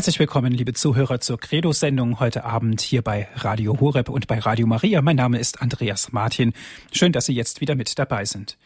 [0.00, 4.66] Herzlich willkommen, liebe Zuhörer, zur Credo-Sendung heute Abend hier bei Radio Horeb und bei Radio
[4.66, 5.02] Maria.
[5.02, 6.54] Mein Name ist Andreas Martin.
[6.90, 8.56] Schön, dass Sie jetzt wieder mit dabei sind.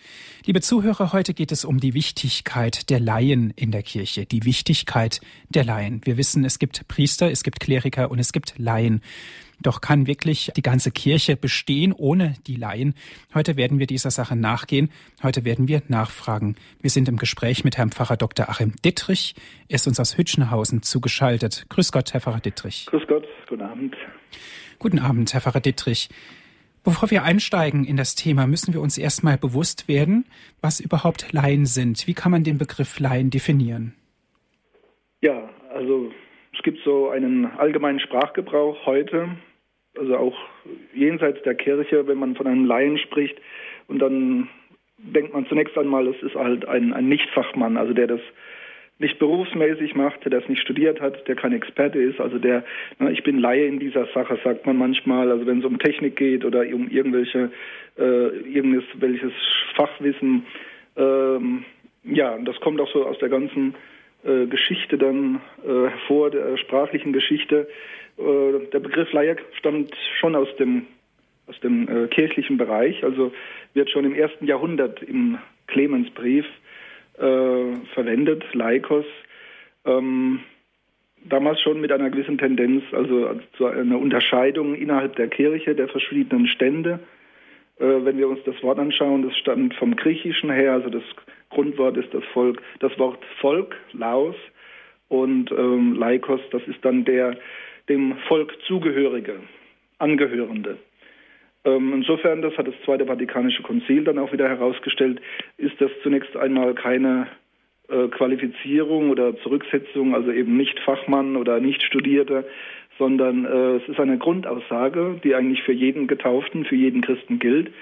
[0.44, 4.26] Liebe Zuhörer, heute geht es um die Wichtigkeit der Laien in der Kirche.
[4.26, 6.02] Die Wichtigkeit der Laien.
[6.04, 9.02] Wir wissen, es gibt Priester, es gibt Kleriker und es gibt Laien.
[9.60, 12.94] Doch kann wirklich die ganze Kirche bestehen ohne die Laien?
[13.34, 14.90] Heute werden wir dieser Sache nachgehen.
[15.22, 16.56] Heute werden wir nachfragen.
[16.80, 18.48] Wir sind im Gespräch mit Herrn Pfarrer Dr.
[18.48, 19.34] Achim Dittrich.
[19.68, 21.66] Er ist uns aus Hütchenhausen zugeschaltet.
[21.68, 22.86] Grüß Gott, Herr Pfarrer Dittrich.
[22.86, 23.96] Grüß Gott, guten Abend.
[24.78, 26.08] Guten Abend, Herr Pfarrer Dittrich.
[26.84, 30.26] Bevor wir einsteigen in das Thema, müssen wir uns erstmal bewusst werden,
[30.60, 32.06] was überhaupt Laien sind.
[32.06, 33.94] Wie kann man den Begriff Laien definieren?
[35.22, 36.10] Ja, also
[36.54, 39.28] es gibt so einen allgemeinen Sprachgebrauch heute,
[39.98, 40.36] also auch
[40.94, 43.36] jenseits der Kirche, wenn man von einem Laien spricht
[43.88, 44.48] und dann
[44.98, 48.20] denkt man zunächst einmal, es ist halt ein, ein Nichtfachmann, also der das
[48.98, 52.64] nicht berufsmäßig macht, der das nicht studiert hat, der kein Experte ist, also der,
[52.98, 56.16] na, ich bin Laie in dieser Sache, sagt man manchmal, also wenn es um Technik
[56.16, 57.50] geht oder um irgendwelche,
[57.98, 59.32] äh, irgendwelches
[59.74, 60.46] Fachwissen,
[60.96, 61.64] ähm,
[62.04, 63.74] ja, das kommt auch so aus der ganzen
[64.24, 67.68] äh, Geschichte dann äh, hervor, der sprachlichen Geschichte.
[68.18, 70.86] Äh, der Begriff Laie stammt schon aus dem,
[71.46, 73.32] aus dem äh, kirchlichen Bereich, also
[73.74, 76.46] wird schon im ersten Jahrhundert im Clemensbrief
[77.18, 79.06] äh, verwendet, Laikos.
[79.84, 80.40] Ähm,
[81.24, 86.46] damals schon mit einer gewissen Tendenz, also zu einer Unterscheidung innerhalb der Kirche der verschiedenen
[86.46, 87.00] Stände.
[87.78, 91.02] Äh, wenn wir uns das Wort anschauen, das stammt vom Griechischen her, also das
[91.54, 94.36] Grundwort ist das Volk, das Wort Volk, Laos
[95.08, 97.36] und ähm, Laikos, das ist dann der
[97.88, 99.40] dem Volk zugehörige,
[99.98, 100.78] Angehörende.
[101.64, 105.20] Ähm, insofern, das hat das Zweite Vatikanische Konzil dann auch wieder herausgestellt,
[105.56, 107.28] ist das zunächst einmal keine
[107.88, 112.44] äh, Qualifizierung oder Zurücksetzung, also eben nicht Fachmann oder nicht Studierter,
[112.98, 117.72] sondern äh, es ist eine Grundaussage, die eigentlich für jeden Getauften, für jeden Christen gilt,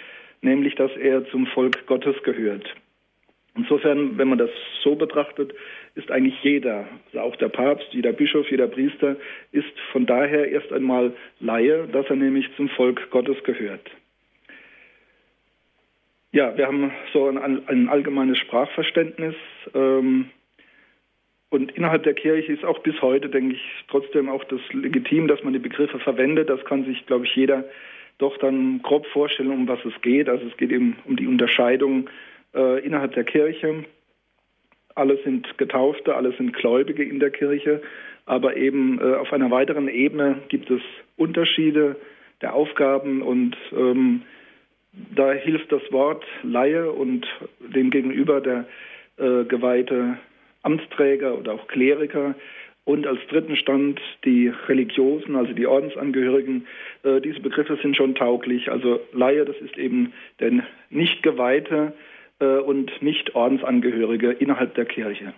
[0.42, 2.74] nämlich dass er zum Volk Gottes gehört.
[3.54, 4.50] Insofern, wenn man das
[4.82, 5.52] so betrachtet,
[5.94, 9.16] ist eigentlich jeder, also auch der Papst, jeder Bischof, jeder Priester,
[9.52, 13.90] ist von daher erst einmal Laie, dass er nämlich zum Volk Gottes gehört.
[16.32, 19.34] Ja, wir haben so ein, ein allgemeines Sprachverständnis.
[19.74, 20.30] Ähm,
[21.50, 25.44] und innerhalb der Kirche ist auch bis heute, denke ich, trotzdem auch das legitim, dass
[25.44, 26.48] man die Begriffe verwendet.
[26.48, 27.64] Das kann sich, glaube ich, jeder
[28.16, 30.30] doch dann grob vorstellen, um was es geht.
[30.30, 32.08] Also es geht eben um die Unterscheidung
[32.54, 33.84] äh, innerhalb der Kirche.
[34.94, 37.80] Alle sind Getaufte, alle sind Gläubige in der Kirche,
[38.26, 40.82] aber eben äh, auf einer weiteren Ebene gibt es
[41.16, 41.96] Unterschiede
[42.42, 44.22] der Aufgaben und ähm,
[45.14, 47.26] da hilft das Wort Laie und
[47.60, 48.66] demgegenüber der
[49.16, 50.18] äh, geweihte
[50.62, 52.34] Amtsträger oder auch Kleriker
[52.84, 56.66] und als dritten Stand die Religiosen, also die Ordensangehörigen.
[57.04, 58.70] Äh, diese Begriffe sind schon tauglich.
[58.70, 61.92] Also Laie, das ist eben der nicht geweihte
[62.46, 65.34] und Nicht-Ordensangehörige innerhalb der Kirche.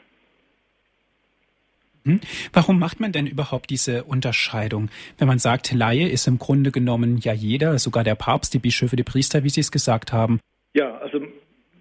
[2.06, 2.20] Hm?
[2.52, 4.90] Warum macht man denn überhaupt diese Unterscheidung?
[5.18, 8.96] Wenn man sagt, Laie ist im Grunde genommen ja jeder, sogar der Papst, die Bischöfe,
[8.96, 10.38] die Priester, wie Sie es gesagt haben.
[10.74, 11.22] Ja, also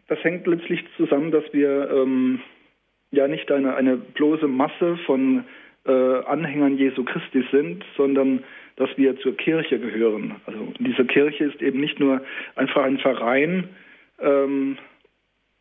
[0.08, 2.40] das hängt letztlich zusammen, dass wir ähm,
[3.12, 5.44] ja nicht eine, eine bloße Masse von
[5.86, 8.44] äh, Anhängern Jesu Christi sind, sondern
[8.78, 10.36] dass wir zur Kirche gehören.
[10.46, 12.22] Also diese Kirche ist eben nicht nur
[12.56, 13.70] einfach ein Verein,
[14.20, 14.78] ähm,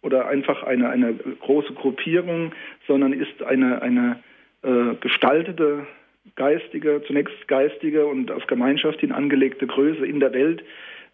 [0.03, 2.53] oder einfach eine, eine große Gruppierung,
[2.87, 4.23] sondern ist eine, eine
[4.63, 5.87] äh, gestaltete,
[6.37, 10.63] geistige, zunächst geistige und auf Gemeinschaft hin angelegte Größe in der Welt,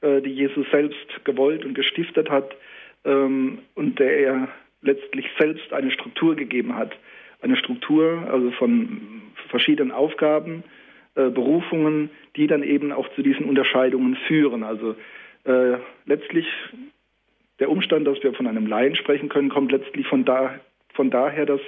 [0.01, 2.55] äh, die Jesus selbst gewollt und gestiftet hat
[3.05, 4.49] ähm, und der er
[4.83, 6.97] letztlich selbst eine Struktur gegeben hat.
[7.41, 10.65] Eine Struktur also von verschiedenen Aufgaben,
[11.15, 14.63] äh, Berufungen, die dann eben auch zu diesen Unterscheidungen führen.
[14.63, 14.95] Also
[15.45, 16.47] äh, letztlich
[17.61, 20.61] der Umstand, dass wir von einem Laien sprechen können, kommt letztlich von, da,
[20.95, 21.61] von daher, dass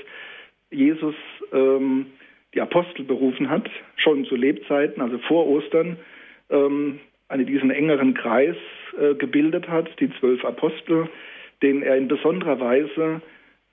[0.71, 1.15] Jesus
[1.53, 2.07] ähm,
[2.55, 5.97] die Apostel berufen hat, schon zu Lebzeiten, also vor Ostern,
[6.51, 8.57] ähm, einen diesen engeren Kreis
[8.99, 11.09] äh, gebildet hat, die zwölf Apostel,
[11.63, 13.23] denen er in besonderer Weise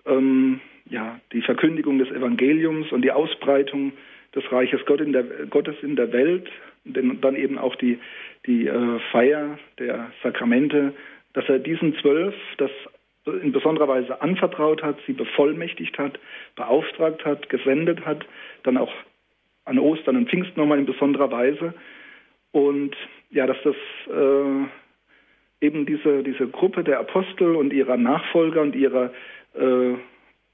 [0.06, 3.94] ähm, ja, die Verkündigung des Evangeliums und die Ausbreitung
[4.36, 6.48] des Reiches Gott in der, Gottes in der Welt,
[6.86, 8.00] denn dann eben auch die,
[8.46, 10.94] die äh, Feier der Sakramente
[11.34, 12.72] dass er diesen zwölf das
[13.26, 16.20] in besonderer Weise anvertraut hat, sie bevollmächtigt hat,
[16.56, 18.26] beauftragt hat, gesendet hat,
[18.64, 18.94] dann auch
[19.66, 21.74] an Ostern und Pfingsten nochmal in besonderer Weise.
[22.52, 22.96] Und
[23.30, 23.76] ja, dass das
[24.08, 29.12] äh, eben diese, diese Gruppe der Apostel und ihrer Nachfolger und ihrer
[29.56, 29.96] äh,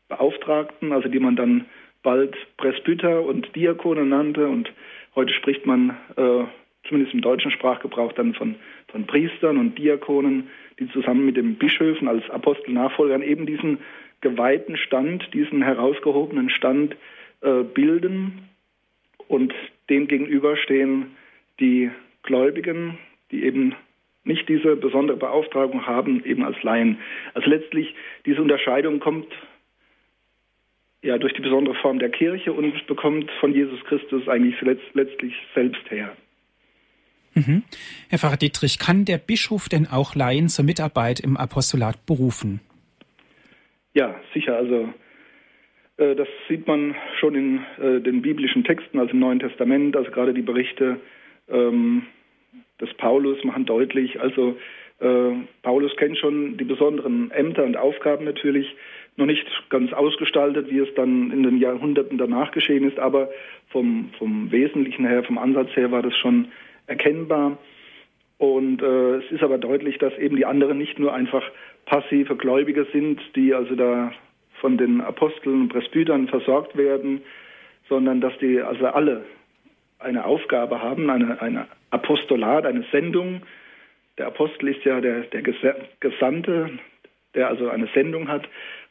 [0.09, 1.65] Beauftragten, also die man dann
[2.01, 4.71] bald Presbyter und Diakone nannte und
[5.15, 6.43] heute spricht man äh,
[6.87, 8.55] zumindest im deutschen Sprachgebrauch dann von,
[8.87, 10.49] von Priestern und Diakonen,
[10.79, 13.79] die zusammen mit den Bischöfen als Apostelnachfolgern eben diesen
[14.21, 16.95] geweihten Stand, diesen herausgehobenen Stand
[17.41, 18.49] äh, bilden
[19.27, 19.53] und
[19.89, 21.15] dem gegenüberstehen
[21.59, 21.91] die
[22.23, 22.97] Gläubigen,
[23.31, 23.75] die eben
[24.23, 26.97] nicht diese besondere Beauftragung haben, eben als Laien.
[27.33, 27.93] Also letztlich,
[28.25, 29.27] diese Unterscheidung kommt
[31.01, 34.55] ja durch die besondere Form der Kirche und bekommt von Jesus Christus eigentlich
[34.93, 36.15] letztlich selbst her.
[37.35, 37.63] Mhm.
[38.09, 42.59] Herr Pfarrer Dietrich, kann der Bischof denn auch Laien zur Mitarbeit im Apostolat berufen?
[43.93, 44.55] Ja, sicher.
[44.55, 44.89] Also
[45.97, 50.11] äh, das sieht man schon in äh, den biblischen Texten, also im Neuen Testament, also
[50.11, 50.99] gerade die Berichte
[51.49, 52.03] ähm,
[52.79, 54.57] des Paulus machen deutlich, also
[54.99, 55.31] äh,
[55.61, 58.67] Paulus kennt schon die besonderen Ämter und Aufgaben natürlich,
[59.15, 63.29] noch nicht ganz ausgestaltet, wie es dann in den Jahrhunderten danach geschehen ist, aber
[63.69, 66.47] vom, vom Wesentlichen her, vom Ansatz her war das schon
[66.87, 67.57] erkennbar.
[68.37, 71.43] Und äh, es ist aber deutlich, dass eben die anderen nicht nur einfach
[71.85, 74.11] passive Gläubige sind, die also da
[74.59, 77.21] von den Aposteln und Presbytern versorgt werden,
[77.89, 79.25] sondern dass die also alle
[79.99, 83.43] eine Aufgabe haben, eine, eine Apostolat, eine Sendung.
[84.17, 85.41] Der Apostel ist ja der, der
[85.99, 86.71] Gesandte,
[87.35, 88.47] der also eine Sendung hat.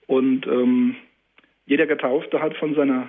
[0.06, 0.96] Und ähm,
[1.66, 3.08] jeder Getaufte hat von seiner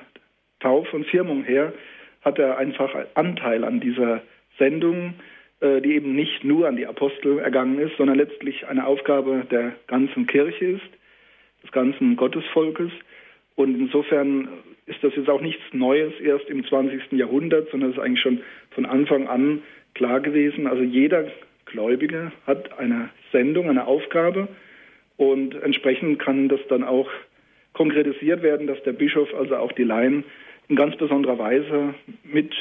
[0.59, 1.73] Taufe und Firmung her,
[2.21, 4.21] hat er einfach Anteil an dieser
[4.57, 5.15] Sendung,
[5.59, 9.73] äh, die eben nicht nur an die Apostel ergangen ist, sondern letztlich eine Aufgabe der
[9.87, 10.89] ganzen Kirche ist,
[11.63, 12.91] des ganzen Gottesvolkes.
[13.55, 14.47] Und insofern
[14.85, 17.13] ist das jetzt auch nichts Neues erst im 20.
[17.13, 18.41] Jahrhundert, sondern es ist eigentlich schon
[18.71, 19.61] von Anfang an
[19.93, 20.67] klar gewesen.
[20.67, 21.25] Also jeder
[21.65, 24.47] Gläubige hat eine Sendung, eine Aufgabe
[25.17, 27.09] und entsprechend kann das dann auch
[27.73, 30.23] konkretisiert werden, dass der Bischof, also auch die Laien,
[30.67, 32.53] in ganz besonderer Weise mit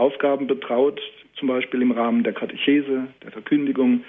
[0.00, 1.00] Aufgaben betraut,
[1.34, 4.04] zum Beispiel im Rahmen der Katechese, der Verkündigung,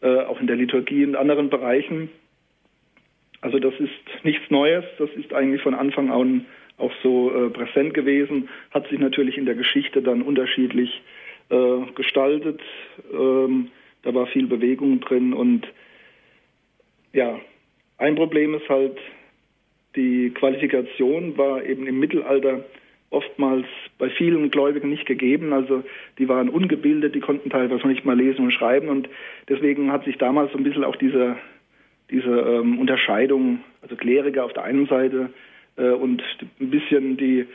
[0.00, 2.10] äh, auch in der Liturgie und anderen Bereichen.
[3.40, 6.46] Also das ist nichts Neues, das ist eigentlich von Anfang an
[6.78, 11.02] auch so äh, präsent gewesen, hat sich natürlich in der Geschichte dann unterschiedlich
[11.50, 12.60] äh, gestaltet.
[13.12, 13.68] Ähm,
[14.02, 15.66] da war viel Bewegung drin und
[17.12, 17.40] ja,
[17.96, 18.96] ein Problem ist halt,
[19.96, 22.64] die Qualifikation war eben im Mittelalter
[23.10, 23.66] oftmals
[23.98, 25.52] bei vielen Gläubigen nicht gegeben.
[25.52, 25.82] Also
[26.18, 29.08] die waren ungebildet, die konnten teilweise nicht mal lesen und schreiben und
[29.48, 31.36] deswegen hat sich damals so ein bisschen auch diese,
[32.10, 35.30] diese ähm, Unterscheidung, also Kleriker auf der einen Seite
[35.76, 36.22] äh, und
[36.60, 37.46] ein bisschen die,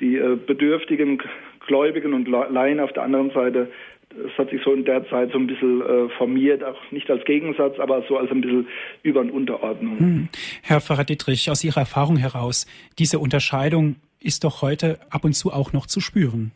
[0.00, 1.22] die äh, bedürftigen
[1.66, 3.70] Gläubigen und Laien auf der anderen Seite
[4.14, 7.24] es hat sich so in der Zeit so ein bisschen äh, formiert, auch nicht als
[7.24, 8.68] Gegensatz, aber so als ein bisschen
[9.02, 9.98] Über- und Unterordnung.
[9.98, 10.28] Hm.
[10.62, 12.66] Herr Pfarrer Dietrich, aus Ihrer Erfahrung heraus,
[12.98, 16.52] diese Unterscheidung ist doch heute ab und zu auch noch zu spüren.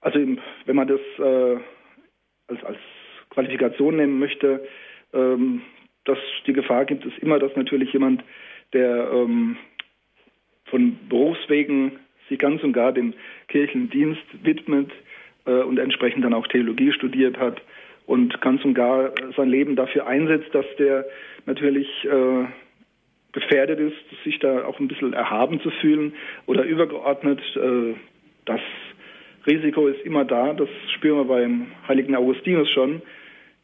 [0.00, 0.18] Also
[0.66, 1.56] wenn man das äh,
[2.48, 2.78] als, als
[3.30, 4.66] Qualifikation nehmen möchte,
[5.12, 5.62] ähm,
[6.04, 8.24] dass die Gefahr gibt es immer, dass natürlich jemand,
[8.72, 9.56] der ähm,
[10.64, 11.98] von Berufswegen
[12.28, 13.14] sich ganz und gar dem
[13.48, 14.90] Kirchendienst widmet
[15.44, 17.60] äh, und entsprechend dann auch Theologie studiert hat
[18.06, 21.04] und ganz und gar sein Leben dafür einsetzt, dass der
[21.46, 22.44] natürlich äh,
[23.32, 26.14] gefährdet ist, sich da auch ein bisschen erhaben zu fühlen
[26.46, 27.40] oder übergeordnet.
[27.56, 27.94] Äh,
[28.44, 28.60] das
[29.46, 33.02] Risiko ist immer da, das spüren wir beim heiligen Augustinus schon,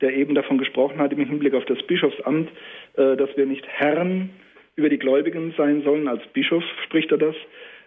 [0.00, 2.48] der eben davon gesprochen hat im Hinblick auf das Bischofsamt,
[2.96, 4.30] äh, dass wir nicht Herren
[4.76, 6.08] über die Gläubigen sein sollen.
[6.08, 7.34] Als Bischof spricht er das.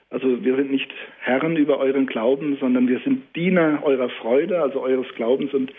[0.09, 4.81] Also wir sind nicht Herren über euren Glauben, sondern wir sind Diener eurer Freude, also
[4.81, 5.53] eures Glaubens.
[5.53, 5.71] Und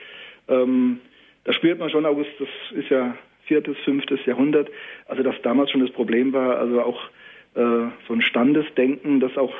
[0.49, 1.01] ähm,
[1.45, 3.15] da spürt man schon, August, das ist ja
[3.47, 4.69] viertes, fünftes Jahrhundert,
[5.07, 7.01] also dass damals schon das Problem war, also auch
[7.55, 9.53] äh, so ein Standesdenken, das auch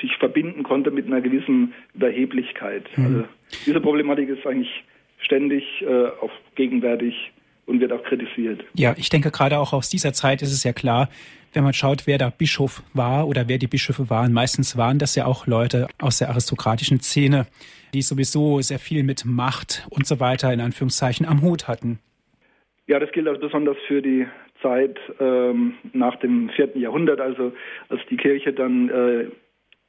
[0.00, 2.84] sich verbinden konnte mit einer gewissen Überheblichkeit.
[2.96, 3.04] Mhm.
[3.04, 3.24] Also
[3.66, 4.84] diese Problematik ist eigentlich
[5.18, 7.32] ständig äh, auch gegenwärtig
[7.66, 8.64] und wird auch kritisiert.
[8.74, 11.08] Ja, ich denke gerade auch aus dieser Zeit ist es ja klar,
[11.52, 15.14] wenn man schaut, wer da Bischof war oder wer die Bischöfe waren, meistens waren das
[15.16, 17.46] ja auch Leute aus der aristokratischen Szene,
[17.92, 21.98] die sowieso sehr viel mit Macht und so weiter in Anführungszeichen am Hut hatten.
[22.90, 24.26] Ja, das gilt also besonders für die
[24.62, 27.52] Zeit ähm, nach dem vierten Jahrhundert, also
[27.88, 29.26] als die Kirche dann äh,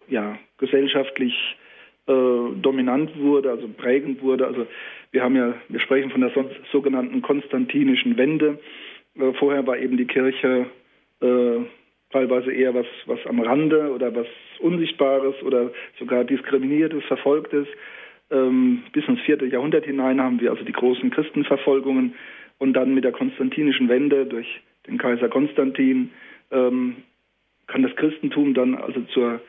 [0.08, 1.34] ja, gesellschaftlich
[2.06, 2.12] äh,
[2.62, 4.46] dominant wurde, also prägend wurde.
[4.46, 4.68] Also
[5.10, 8.60] wir haben ja, wir sprechen von der so, sogenannten konstantinischen Wende.
[9.16, 10.68] Äh, vorher war eben die Kirche
[11.22, 11.58] äh,
[12.12, 14.28] teilweise eher was, was am Rande oder was
[14.60, 17.66] Unsichtbares oder sogar Diskriminiertes, Verfolgtes.
[18.30, 22.14] Ähm, bis ins vierte Jahrhundert hinein haben wir also die großen Christenverfolgungen
[22.62, 26.12] und dann mit der konstantinischen Wende durch den Kaiser Konstantin
[26.52, 26.98] ähm,
[27.66, 29.42] kann das Christentum dann also zur,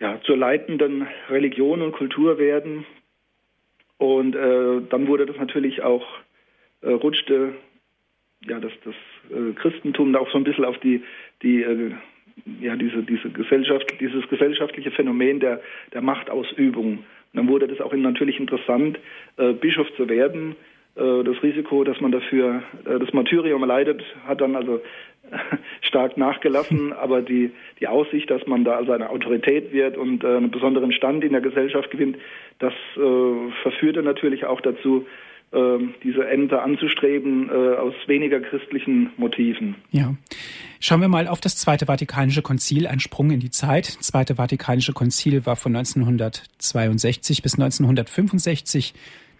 [0.00, 2.84] ja, zur leitenden Religion und Kultur werden.
[3.98, 6.04] Und äh, dann wurde das natürlich auch,
[6.80, 7.54] äh, rutschte
[8.48, 8.94] ja, das, das
[9.30, 11.04] äh, Christentum da auch so ein bisschen auf die,
[11.42, 11.92] die äh,
[12.60, 15.60] ja, diese, diese Gesellschaft, dieses gesellschaftliche Phänomen der,
[15.92, 16.98] der Machtausübung.
[16.98, 18.98] Und dann wurde das auch natürlich interessant,
[19.36, 20.56] äh, Bischof zu werden.
[20.98, 24.80] Äh, das Risiko, dass man dafür äh, das Martyrium leidet, hat dann also
[25.82, 30.36] stark nachgelassen, aber die, die Aussicht, dass man da also eine Autorität wird und äh,
[30.36, 32.16] einen besonderen Stand in der Gesellschaft gewinnt,
[32.58, 32.72] das
[33.62, 35.06] verführte natürlich auch dazu,
[36.02, 39.76] diese Ämter anzustreben aus weniger christlichen Motiven.
[39.92, 40.14] Ja.
[40.80, 43.96] Schauen wir mal auf das Zweite Vatikanische Konzil, ein Sprung in die Zeit.
[43.96, 48.92] Das Zweite Vatikanische Konzil war von 1962 bis 1965.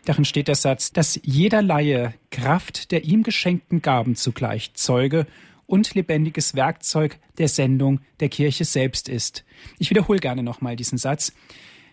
[0.05, 5.27] Darin steht der Satz, dass jeder Laie Kraft der ihm geschenkten Gaben zugleich Zeuge
[5.67, 9.45] und lebendiges Werkzeug der Sendung der Kirche selbst ist.
[9.79, 11.33] Ich wiederhole gerne nochmal diesen Satz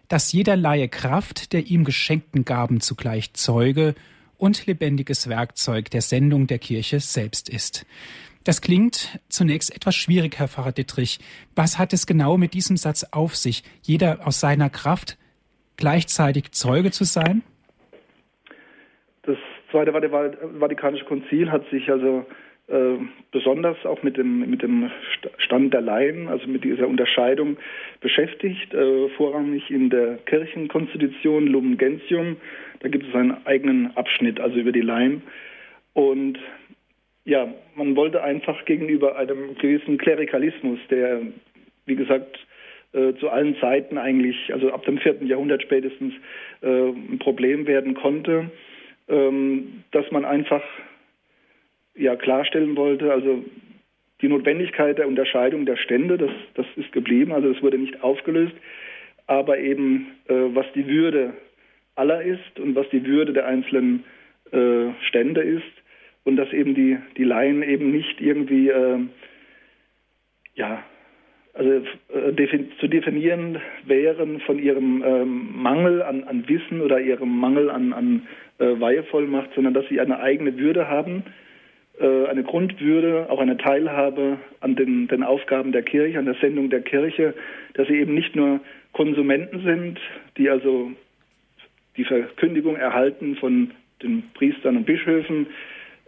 [0.07, 3.95] dass jeder Laie Kraft der ihm geschenkten Gaben zugleich Zeuge
[4.37, 7.85] und lebendiges Werkzeug der Sendung der Kirche selbst ist.
[8.43, 11.19] Das klingt zunächst etwas schwierig, Herr Pfarrer Dittrich.
[11.55, 15.17] Was hat es genau mit diesem Satz auf sich, jeder aus seiner Kraft
[15.77, 17.41] gleichzeitig Zeuge zu sein?
[19.75, 22.25] Zweite Vatikanische Konzil hat sich also
[22.69, 22.93] äh,
[23.33, 24.89] besonders auch mit dem, mit dem
[25.37, 27.57] Stand der Laien, also mit dieser Unterscheidung
[27.99, 32.37] beschäftigt, äh, vorrangig in der Kirchenkonstitution Lumen Gentium.
[32.79, 35.23] Da gibt es einen eigenen Abschnitt, also über die Laien.
[35.91, 36.39] Und
[37.25, 41.19] ja, man wollte einfach gegenüber einem gewissen Klerikalismus, der,
[41.85, 42.39] wie gesagt,
[42.93, 46.13] äh, zu allen Zeiten eigentlich, also ab dem vierten Jahrhundert spätestens,
[46.61, 48.49] äh, ein Problem werden konnte,
[49.07, 50.63] ähm, dass man einfach
[51.95, 53.11] ja klarstellen wollte.
[53.11, 53.43] Also
[54.21, 58.55] die Notwendigkeit der Unterscheidung der Stände, das, das ist geblieben, also es wurde nicht aufgelöst,
[59.27, 61.33] aber eben äh, was die Würde
[61.95, 64.03] aller ist und was die Würde der einzelnen
[64.51, 65.63] äh, Stände ist
[66.23, 68.99] und dass eben die, die Laien eben nicht irgendwie äh,
[70.55, 70.83] ja
[71.55, 71.71] also
[72.13, 77.93] äh, zu definieren wären von ihrem ähm, Mangel an, an Wissen oder ihrem Mangel an,
[77.93, 78.27] an
[78.59, 81.23] äh, Weihevollmacht, sondern dass sie eine eigene Würde haben,
[81.99, 86.69] äh, eine Grundwürde, auch eine Teilhabe an den, den Aufgaben der Kirche, an der Sendung
[86.69, 87.33] der Kirche,
[87.73, 88.59] dass sie eben nicht nur
[88.91, 89.99] Konsumenten sind,
[90.37, 90.91] die also
[91.95, 93.71] die Verkündigung erhalten von
[94.03, 95.47] den Priestern und Bischöfen,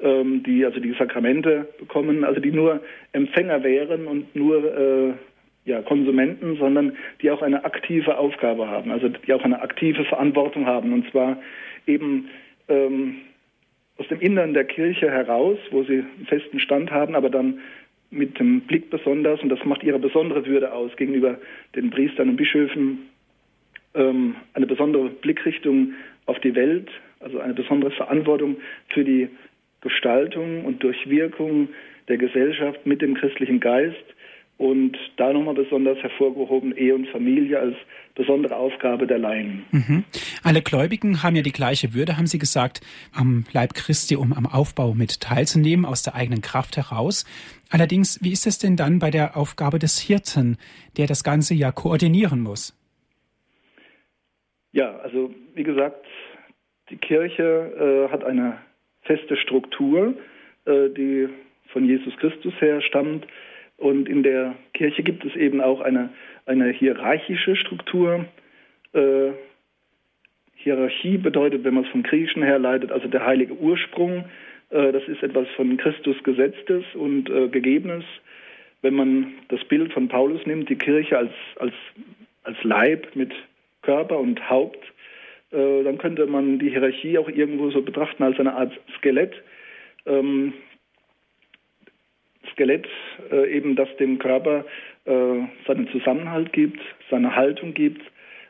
[0.01, 2.81] ähm, die also die Sakramente bekommen, also die nur
[3.13, 5.13] Empfänger wären und nur äh,
[5.67, 10.65] ja, Konsumenten, sondern die auch eine aktive Aufgabe haben, also die auch eine aktive Verantwortung
[10.65, 11.37] haben, und zwar
[11.85, 12.29] eben
[12.69, 13.17] ähm,
[13.97, 17.59] aus dem Innern der Kirche heraus, wo sie einen festen Stand haben, aber dann
[18.11, 21.37] mit dem Blick besonders, und das macht ihre besondere Würde aus gegenüber
[21.75, 23.09] den Priestern und Bischöfen,
[23.93, 25.95] ähm, eine besondere Blickrichtung
[26.27, 28.55] auf die Welt, also eine besondere Verantwortung
[28.87, 29.27] für die
[29.81, 31.67] Gestaltung und Durchwirkung
[32.07, 34.15] der Gesellschaft mit dem christlichen Geist
[34.57, 37.75] und da nochmal besonders hervorgehoben Ehe und Familie als
[38.15, 39.63] besondere Aufgabe der Laien.
[39.71, 40.03] Mhm.
[40.43, 42.81] Alle Gläubigen haben ja die gleiche Würde, haben Sie gesagt,
[43.13, 47.25] am Leib Christi, um am Aufbau mit teilzunehmen, aus der eigenen Kraft heraus.
[47.69, 50.57] Allerdings, wie ist es denn dann bei der Aufgabe des Hirten,
[50.97, 52.73] der das Ganze ja koordinieren muss?
[54.71, 56.05] Ja, also wie gesagt,
[56.89, 58.57] die Kirche äh, hat eine
[59.03, 60.15] feste Struktur,
[60.65, 61.29] äh, die
[61.67, 63.27] von Jesus Christus her stammt
[63.77, 66.09] und in der Kirche gibt es eben auch eine,
[66.45, 68.25] eine hierarchische Struktur.
[68.93, 69.31] Äh,
[70.55, 74.25] Hierarchie bedeutet, wenn man es vom Griechischen herleitet, also der heilige Ursprung.
[74.71, 78.03] Äh, das ist etwas von Christus Gesetztes und äh, Gegebenes.
[78.81, 81.73] Wenn man das Bild von Paulus nimmt, die Kirche als, als,
[82.43, 83.33] als Leib mit
[83.83, 84.83] Körper und Haupt,
[85.51, 89.33] äh, dann könnte man die Hierarchie auch irgendwo so betrachten als eine Art Skelett.
[90.05, 90.53] Ähm,
[92.57, 92.87] Skelett
[93.31, 94.65] äh, eben, das dem Körper
[95.05, 95.11] äh,
[95.67, 98.01] seinen Zusammenhalt gibt, seine Haltung gibt,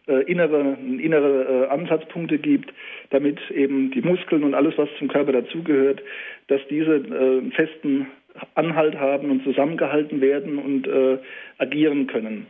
[0.08, 2.74] äh, innere, innere äh, Ansatzpunkte gibt,
[3.10, 6.02] damit eben die Muskeln und alles, was zum Körper dazugehört,
[6.48, 8.08] dass diese äh, festen
[8.56, 11.18] Anhalt haben und zusammengehalten werden und äh,
[11.58, 12.48] agieren können.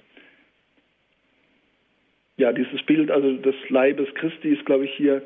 [2.38, 5.24] Ja, dieses Bild also des Leibes Christi ist, glaube ich, hier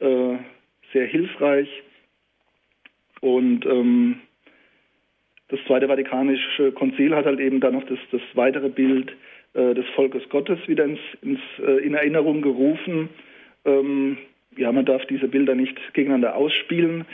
[0.00, 1.68] sehr hilfreich
[3.20, 4.20] und ähm,
[5.48, 9.16] das Zweite Vatikanische Konzil hat halt eben dann noch das, das weitere Bild
[9.54, 13.08] äh, des Volkes Gottes wieder ins, ins, äh, in Erinnerung gerufen.
[13.64, 14.18] Ähm,
[14.56, 17.06] ja, man darf diese Bilder nicht gegeneinander ausspielen,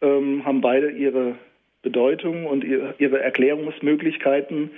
[0.00, 1.34] ähm, haben beide ihre
[1.82, 4.70] Bedeutung und ihre, ihre Erklärungsmöglichkeiten.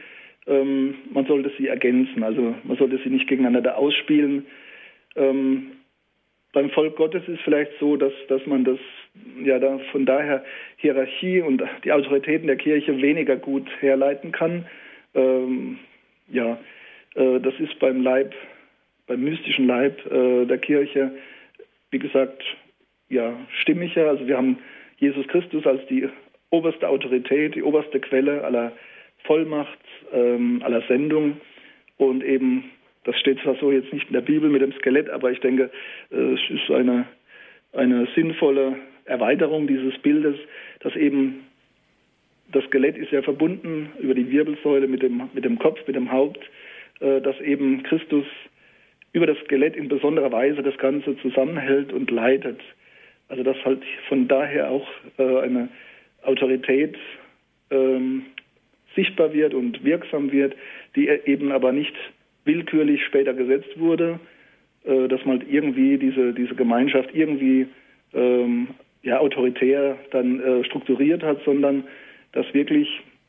[0.48, 4.46] ähm, man sollte sie ergänzen, also man sollte sie nicht gegeneinander ausspielen.
[5.14, 5.72] Ähm,
[6.56, 8.78] beim Volk Gottes ist vielleicht so, dass, dass man das
[9.44, 10.42] ja da von daher
[10.78, 14.64] Hierarchie und die Autoritäten der Kirche weniger gut herleiten kann.
[15.14, 15.78] Ähm,
[16.28, 16.58] ja,
[17.14, 18.34] äh, das ist beim Leib,
[19.06, 21.10] beim mystischen Leib äh, der Kirche,
[21.90, 22.42] wie gesagt,
[23.10, 24.08] ja, stimmiger.
[24.08, 24.58] Also wir haben
[24.96, 26.08] Jesus Christus als die
[26.48, 28.72] oberste Autorität, die oberste Quelle aller
[29.25, 29.78] Vollmacht,
[30.10, 31.38] ähm, aller Sendung
[31.98, 32.70] und eben
[33.06, 35.70] das steht zwar so jetzt nicht in der Bibel mit dem Skelett, aber ich denke,
[36.10, 37.06] äh, es ist eine,
[37.72, 40.36] eine sinnvolle Erweiterung dieses Bildes,
[40.80, 41.46] dass eben
[42.52, 46.10] das Skelett ist ja verbunden über die Wirbelsäule mit dem, mit dem Kopf, mit dem
[46.10, 46.40] Haupt,
[47.00, 48.26] äh, dass eben Christus
[49.12, 52.60] über das Skelett in besonderer Weise das Ganze zusammenhält und leitet.
[53.28, 55.68] Also dass halt von daher auch äh, eine
[56.22, 56.96] Autorität
[57.70, 58.26] ähm,
[58.96, 60.56] sichtbar wird und wirksam wird,
[60.96, 61.94] die eben aber nicht
[62.46, 64.18] willkürlich später gesetzt wurde,
[64.84, 67.66] äh, dass man irgendwie diese, diese Gemeinschaft irgendwie
[68.14, 68.68] ähm,
[69.02, 71.84] ja, autoritär dann äh, strukturiert hat, sondern
[72.32, 72.88] dass wirklich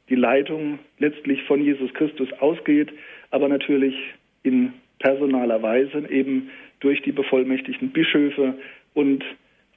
[0.10, 2.92] die Leitung letztlich von Jesus Christus ausgeht,
[3.32, 3.96] aber natürlich
[4.44, 8.56] in personaler Weise eben durch die bevollmächtigten Bischöfe
[8.94, 9.24] und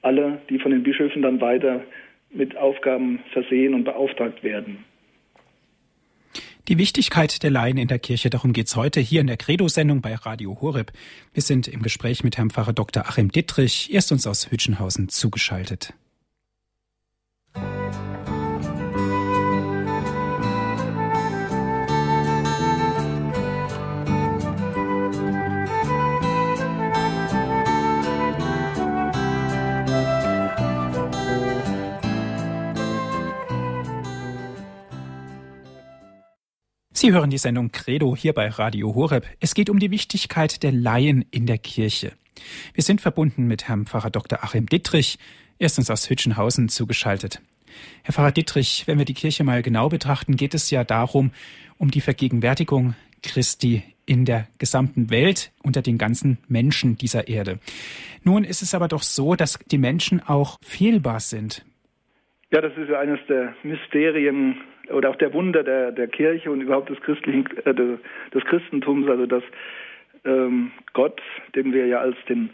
[0.02, 1.82] alle, die von den Bischöfen dann weiter
[2.32, 4.84] mit Aufgaben versehen und beauftragt werden.
[6.70, 10.14] Die Wichtigkeit der Laien in der Kirche, darum geht's heute hier in der Credo-Sendung bei
[10.14, 10.92] Radio Horeb.
[11.34, 13.08] Wir sind im Gespräch mit Herrn Pfarrer Dr.
[13.08, 15.94] Achim Dittrich, erst uns aus Hütchenhausen zugeschaltet.
[37.00, 39.24] Sie hören die Sendung Credo hier bei Radio Horeb.
[39.40, 42.12] Es geht um die Wichtigkeit der Laien in der Kirche.
[42.74, 44.44] Wir sind verbunden mit Herrn Pfarrer Dr.
[44.44, 45.18] Achim Dittrich,
[45.58, 47.40] erstens aus Hütchenhausen zugeschaltet.
[48.02, 51.30] Herr Pfarrer Dittrich, wenn wir die Kirche mal genau betrachten, geht es ja darum,
[51.78, 57.60] um die Vergegenwärtigung Christi in der gesamten Welt unter den ganzen Menschen dieser Erde.
[58.24, 61.64] Nun ist es aber doch so, dass die Menschen auch fehlbar sind.
[62.50, 64.60] Ja, das ist ja eines der Mysterien
[64.92, 69.26] oder auch der Wunder der, der Kirche und überhaupt des christlichen äh, des Christentums, also
[69.26, 69.42] dass
[70.24, 71.20] ähm, Gott,
[71.54, 72.50] den wir ja als den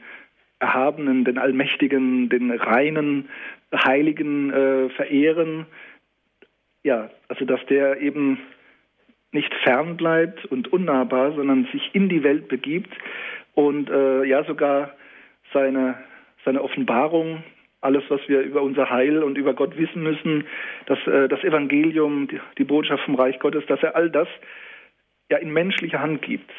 [0.58, 3.28] Erhabenen, den Allmächtigen, den Reinen,
[3.74, 5.66] Heiligen äh, verehren,
[6.82, 8.38] ja, also dass der eben
[9.32, 12.94] nicht fern bleibt und unnahbar, sondern sich in die Welt begibt
[13.54, 14.94] und äh, ja sogar
[15.52, 15.96] seine,
[16.44, 17.42] seine Offenbarung
[17.80, 20.44] alles, was wir über unser Heil und über Gott wissen müssen,
[20.86, 24.28] dass äh, das Evangelium, die, die, Botschaft vom Reich Gottes, dass er all das
[25.30, 26.50] ja in menschliche Hand gibt.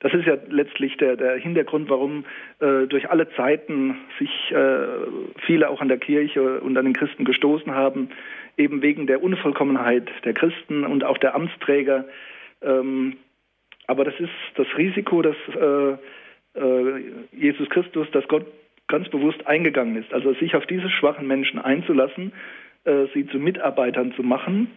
[0.00, 2.24] Das ist ja letztlich der, der Hintergrund, warum
[2.60, 4.86] äh, durch alle Zeiten sich äh,
[5.44, 8.10] viele auch an der Kirche und an den Christen gestoßen haben,
[8.56, 12.04] eben wegen der Unvollkommenheit der Christen und auch der Amtsträger.
[12.62, 13.16] Ähm,
[13.88, 15.96] aber das ist das Risiko, dass äh,
[16.60, 18.46] äh, Jesus Christus, dass Gott
[18.88, 20.12] ganz bewusst eingegangen ist.
[20.12, 22.32] Also sich auf diese schwachen Menschen einzulassen,
[22.84, 24.70] äh, sie zu Mitarbeitern zu machen,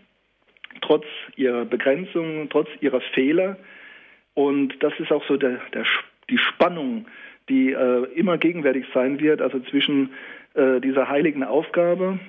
[0.82, 3.58] trotz ihrer Begrenzungen, trotz ihrer Fehler.
[4.34, 5.86] Und das ist auch so der, der,
[6.30, 7.06] die Spannung,
[7.50, 10.12] die äh, immer gegenwärtig sein wird, also zwischen
[10.54, 12.20] äh, dieser heiligen Aufgabe,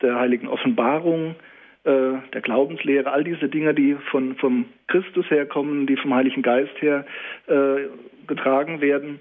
[0.00, 1.34] der heiligen Offenbarung,
[1.84, 6.80] äh, der Glaubenslehre, all diese Dinge, die von vom Christus herkommen, die vom Heiligen Geist
[6.80, 7.06] her
[7.46, 7.88] äh,
[8.26, 9.20] getragen werden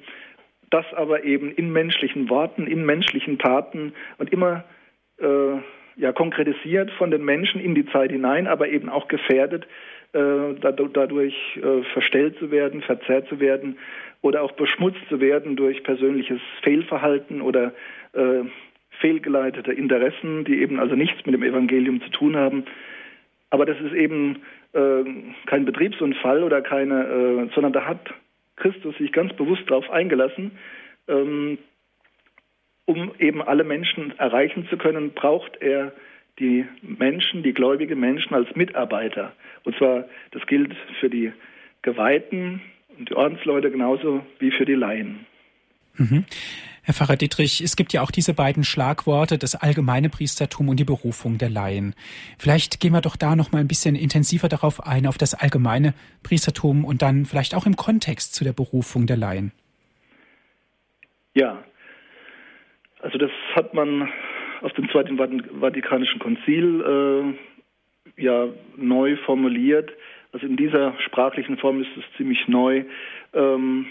[0.69, 4.63] das aber eben in menschlichen Worten, in menschlichen Taten und immer
[5.19, 5.58] äh,
[5.95, 9.65] ja, konkretisiert von den Menschen in die Zeit hinein, aber eben auch gefährdet,
[10.13, 13.77] äh, dadurch äh, verstellt zu werden, verzerrt zu werden
[14.21, 17.73] oder auch beschmutzt zu werden durch persönliches Fehlverhalten oder
[18.13, 18.43] äh,
[18.99, 22.65] fehlgeleitete Interessen, die eben also nichts mit dem Evangelium zu tun haben.
[23.49, 24.41] Aber das ist eben
[24.73, 25.03] äh,
[25.45, 28.13] kein Betriebsunfall oder keine, äh, sondern da hat
[28.58, 30.52] Christus sich ganz bewusst darauf eingelassen,
[31.08, 31.58] ähm,
[32.86, 35.93] um eben alle Menschen erreichen zu können, braucht er
[36.39, 39.34] die Menschen, die gläubigen Menschen als Mitarbeiter.
[39.63, 41.32] Und zwar, das gilt für die
[41.82, 42.62] Geweihten
[42.98, 45.26] und die Ordensleute genauso wie für die Laien.
[45.97, 46.25] Mhm.
[46.83, 50.86] Herr Pfarrer Dietrich, es gibt ja auch diese beiden Schlagworte, das allgemeine Priestertum und die
[50.86, 51.93] Berufung der Laien.
[52.38, 55.93] Vielleicht gehen wir doch da noch mal ein bisschen intensiver darauf ein, auf das allgemeine
[56.23, 59.51] Priestertum und dann vielleicht auch im Kontext zu der Berufung der Laien.
[61.36, 61.62] Ja,
[63.01, 64.10] also das hat man
[64.62, 65.17] auf dem Zweiten
[65.60, 67.36] Vatikanischen Konzil
[68.17, 69.91] äh, ja neu formuliert
[70.31, 72.86] Also in dieser sprachlichen Form ist es ziemlich neu.
[73.33, 73.88] Ähm,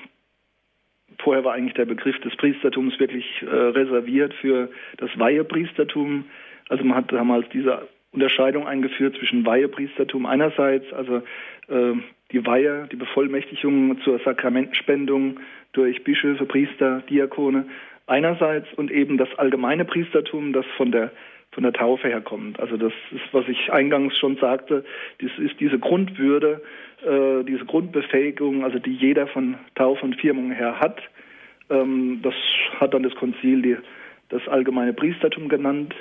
[1.18, 6.24] vorher war eigentlich der Begriff des Priestertums wirklich äh, reserviert für das Weihepriestertum.
[6.68, 11.22] Also man hat damals diese Unterscheidung eingeführt zwischen Weihepriestertum einerseits, also
[11.68, 11.92] äh,
[12.32, 15.38] die Weihe, die Bevollmächtigung zur Sakramentenspendung
[15.72, 17.66] durch Bischöfe, Priester, Diakone
[18.06, 21.10] einerseits und eben das allgemeine Priestertum, das von der
[21.56, 22.60] von der Taufe herkommt.
[22.60, 24.84] Also das ist, was ich eingangs schon sagte,
[25.22, 26.60] das ist diese Grundwürde,
[27.02, 31.00] äh, diese Grundbefähigung, also die jeder von Taufe und Firmung her hat.
[31.70, 32.34] Ähm, das
[32.78, 33.78] hat dann das Konzil die,
[34.28, 35.94] das allgemeine Priestertum genannt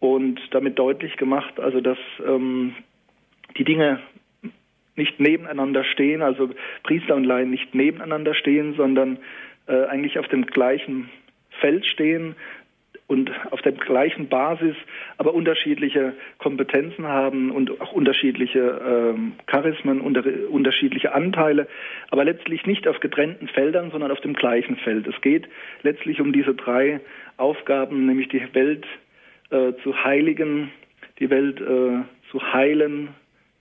[0.00, 2.74] und damit deutlich gemacht, also dass ähm,
[3.56, 4.00] die Dinge
[4.96, 6.50] nicht nebeneinander stehen, also
[6.82, 9.18] Priester und Laien nicht nebeneinander stehen, sondern
[9.68, 11.08] äh, eigentlich auf dem gleichen
[11.60, 12.34] Feld stehen
[13.08, 14.76] und auf der gleichen Basis,
[15.16, 21.66] aber unterschiedliche Kompetenzen haben und auch unterschiedliche ähm, Charismen, unter, unterschiedliche Anteile,
[22.10, 25.06] aber letztlich nicht auf getrennten Feldern, sondern auf dem gleichen Feld.
[25.06, 25.48] Es geht
[25.82, 27.00] letztlich um diese drei
[27.38, 28.86] Aufgaben, nämlich die Welt
[29.50, 30.70] äh, zu heiligen,
[31.18, 33.08] die Welt äh, zu heilen,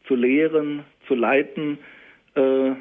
[0.08, 1.78] zu lehren, zu leiten.
[2.36, 2.72] Äh,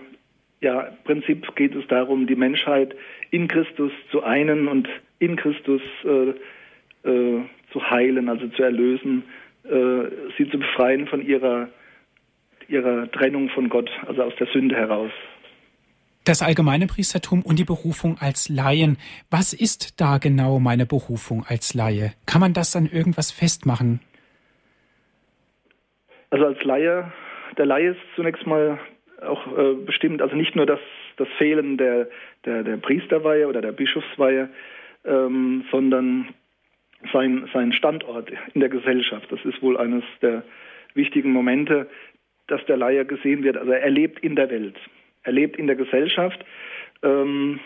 [0.60, 2.96] ja, im Prinzip geht es darum, die Menschheit
[3.30, 4.88] in Christus zu einen und
[5.20, 6.34] in Christus äh,
[7.04, 7.40] äh,
[7.72, 9.24] zu heilen, also zu erlösen,
[9.64, 10.04] äh,
[10.36, 11.68] sie zu befreien von ihrer,
[12.68, 15.10] ihrer Trennung von Gott, also aus der Sünde heraus.
[16.24, 18.98] Das allgemeine Priestertum und die Berufung als Laien.
[19.30, 22.14] Was ist da genau meine Berufung als Laie?
[22.26, 24.00] Kann man das an irgendwas festmachen?
[26.30, 27.12] Also als Laie,
[27.56, 28.80] der Laie ist zunächst mal
[29.22, 30.80] auch äh, bestimmt, also nicht nur das,
[31.16, 32.08] das Fehlen der,
[32.44, 34.48] der, der Priesterweihe oder der Bischofsweihe,
[35.04, 36.34] ähm, sondern
[37.12, 39.30] sein, sein Standort in der Gesellschaft.
[39.30, 40.42] Das ist wohl eines der
[40.94, 41.88] wichtigen Momente,
[42.46, 43.56] dass der Laie gesehen wird.
[43.56, 44.76] Also er lebt in der Welt,
[45.24, 46.44] er lebt in der Gesellschaft.
[47.02, 47.60] Ähm,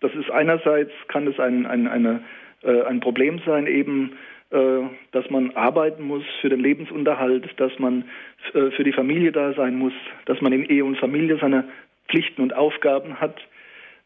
[0.00, 2.22] das ist einerseits, kann es ein, ein, eine,
[2.62, 4.12] äh, ein Problem sein, eben,
[4.50, 4.80] äh,
[5.12, 8.04] dass man arbeiten muss für den Lebensunterhalt, dass man
[8.52, 9.92] äh, für die Familie da sein muss,
[10.26, 11.64] dass man in Ehe und Familie seine
[12.08, 13.40] Pflichten und Aufgaben hat,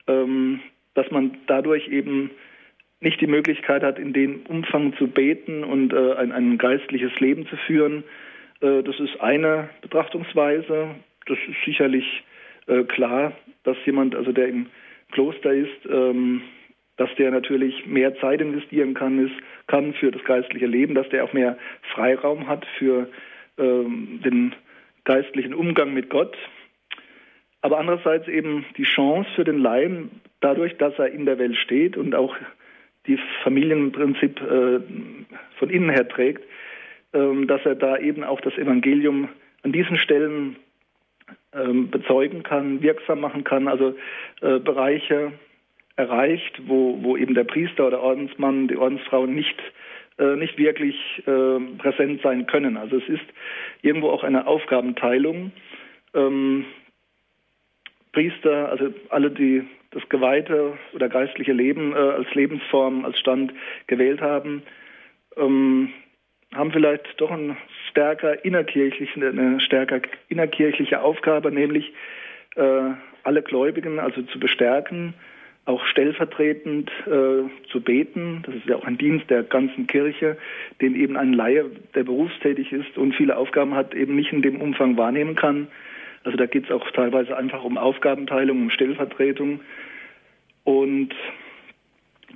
[0.07, 0.61] ähm,
[0.95, 2.31] dass man dadurch eben
[3.07, 7.47] nicht die Möglichkeit hat, in dem Umfang zu beten und äh, ein, ein, geistliches Leben
[7.47, 8.03] zu führen.
[8.61, 10.89] Äh, das ist eine Betrachtungsweise.
[11.27, 12.25] Das ist sicherlich
[12.67, 14.67] äh, klar, dass jemand, also der im
[15.13, 16.43] Kloster ist, ähm,
[16.97, 19.35] dass der natürlich mehr Zeit investieren kann, ist,
[19.69, 21.57] kann für das geistliche Leben, dass der auch mehr
[21.95, 23.09] Freiraum hat für
[23.57, 24.53] ähm, den
[25.05, 26.37] geistlichen Umgang mit Gott.
[27.61, 31.97] Aber andererseits eben die Chance für den Laien, dadurch, dass er in der Welt steht
[31.97, 32.35] und auch
[33.07, 34.81] die Familienprinzip äh,
[35.59, 36.43] von innen her trägt,
[37.13, 39.29] ähm, dass er da eben auch das Evangelium
[39.63, 40.57] an diesen Stellen
[41.53, 43.97] ähm, bezeugen kann, wirksam machen kann, also
[44.41, 45.33] äh, Bereiche
[45.97, 49.61] erreicht, wo, wo eben der Priester oder Ordensmann, die Ordensfrau nicht
[50.19, 52.77] äh, nicht wirklich äh, präsent sein können.
[52.77, 53.25] Also es ist
[53.83, 55.53] irgendwo auch eine Aufgabenteilung.
[56.15, 56.65] Ähm,
[58.13, 59.67] Priester, also alle, die
[59.97, 63.53] das geweihte oder geistliche Leben äh, als Lebensform, als Stand
[63.87, 64.63] gewählt haben,
[65.37, 65.91] ähm,
[66.55, 67.57] haben vielleicht doch ein
[67.91, 71.93] stärker innerkirchliche, eine stärker innerkirchliche Aufgabe, nämlich
[72.57, 72.91] äh,
[73.23, 75.15] alle Gläubigen also zu bestärken,
[75.65, 78.43] auch stellvertretend äh, zu beten.
[78.45, 80.37] Das ist ja auch ein Dienst der ganzen Kirche,
[80.81, 84.61] den eben ein Laie, der berufstätig ist und viele Aufgaben hat, eben nicht in dem
[84.61, 85.69] Umfang wahrnehmen kann.
[86.27, 89.61] Also da geht es auch teilweise einfach um Aufgabenteilung, um Stellvertretung
[90.65, 91.15] und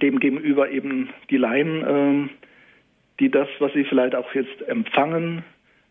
[0.00, 2.28] demgegenüber eben die Laien, äh,
[3.18, 5.42] die das, was sie vielleicht auch jetzt empfangen,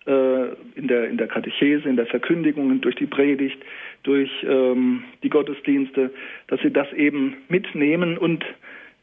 [0.07, 3.61] äh, in, der, in der Katechese, in der Verkündigung, durch die Predigt,
[4.03, 6.11] durch ähm, die Gottesdienste,
[6.47, 8.45] dass sie das eben mitnehmen und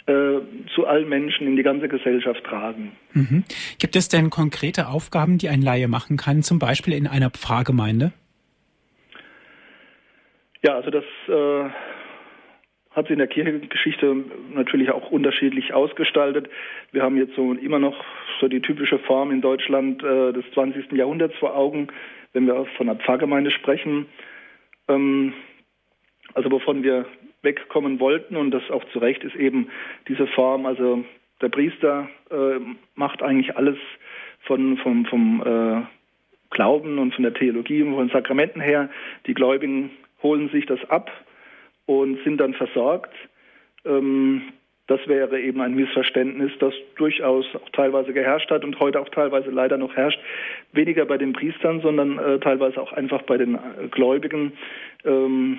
[0.07, 0.41] äh,
[0.75, 2.93] zu allen Menschen in die ganze Gesellschaft tragen.
[3.13, 3.45] Mhm.
[3.79, 8.15] Gibt es denn konkrete Aufgaben, die ein Laie machen kann, zum Beispiel in einer Pfarrgemeinde?
[10.67, 11.71] Ja, also das äh,
[12.91, 14.17] hat sich in der Kirchengeschichte
[14.53, 16.51] natürlich auch unterschiedlich ausgestaltet.
[16.91, 17.95] Wir haben jetzt so immer noch
[18.41, 20.91] so die typische Form in Deutschland äh, des 20.
[20.91, 21.87] Jahrhunderts vor Augen,
[22.33, 24.07] wenn wir von einer Pfarrgemeinde sprechen.
[24.89, 25.35] Ähm,
[26.35, 27.07] also wovon wir
[27.43, 29.69] wegkommen wollten und das auch zu Recht ist eben
[30.09, 31.05] diese Form, also
[31.43, 32.59] der Priester äh,
[32.97, 33.79] macht eigentlich alles
[34.41, 35.83] von, vom, vom äh,
[36.51, 38.91] Glauben und von der Theologie und von Sakramenten her.
[39.29, 39.91] Die Gläubigen
[40.23, 41.11] holen sich das ab
[41.87, 43.15] und sind dann versorgt.
[43.85, 44.53] Ähm,
[44.89, 49.51] das wäre eben ein Missverständnis, das durchaus auch teilweise geherrscht hat und heute auch teilweise
[49.51, 50.21] leider noch herrscht.
[50.73, 54.53] Weniger bei den Priestern, sondern äh, teilweise auch einfach bei den äh, Gläubigen.
[55.05, 55.59] Ähm,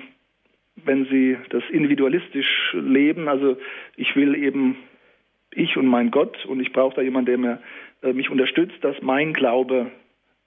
[0.84, 3.56] wenn sie das individualistisch leben, also
[3.96, 4.76] ich will eben
[5.52, 7.58] ich und mein Gott und ich brauche da jemanden, der mir,
[8.02, 9.90] äh, mich unterstützt, dass mein Glaube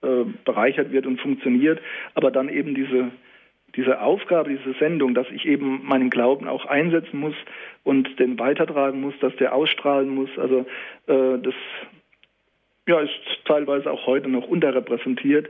[0.02, 1.80] äh, bereichert wird und funktioniert,
[2.14, 3.12] aber dann eben diese
[3.76, 7.34] diese Aufgabe, diese Sendung, dass ich eben meinen Glauben auch einsetzen muss
[7.84, 10.30] und den weitertragen muss, dass der ausstrahlen muss.
[10.36, 10.66] Also
[11.06, 11.54] äh, das
[12.86, 13.12] ja, ist
[13.44, 15.48] teilweise auch heute noch unterrepräsentiert,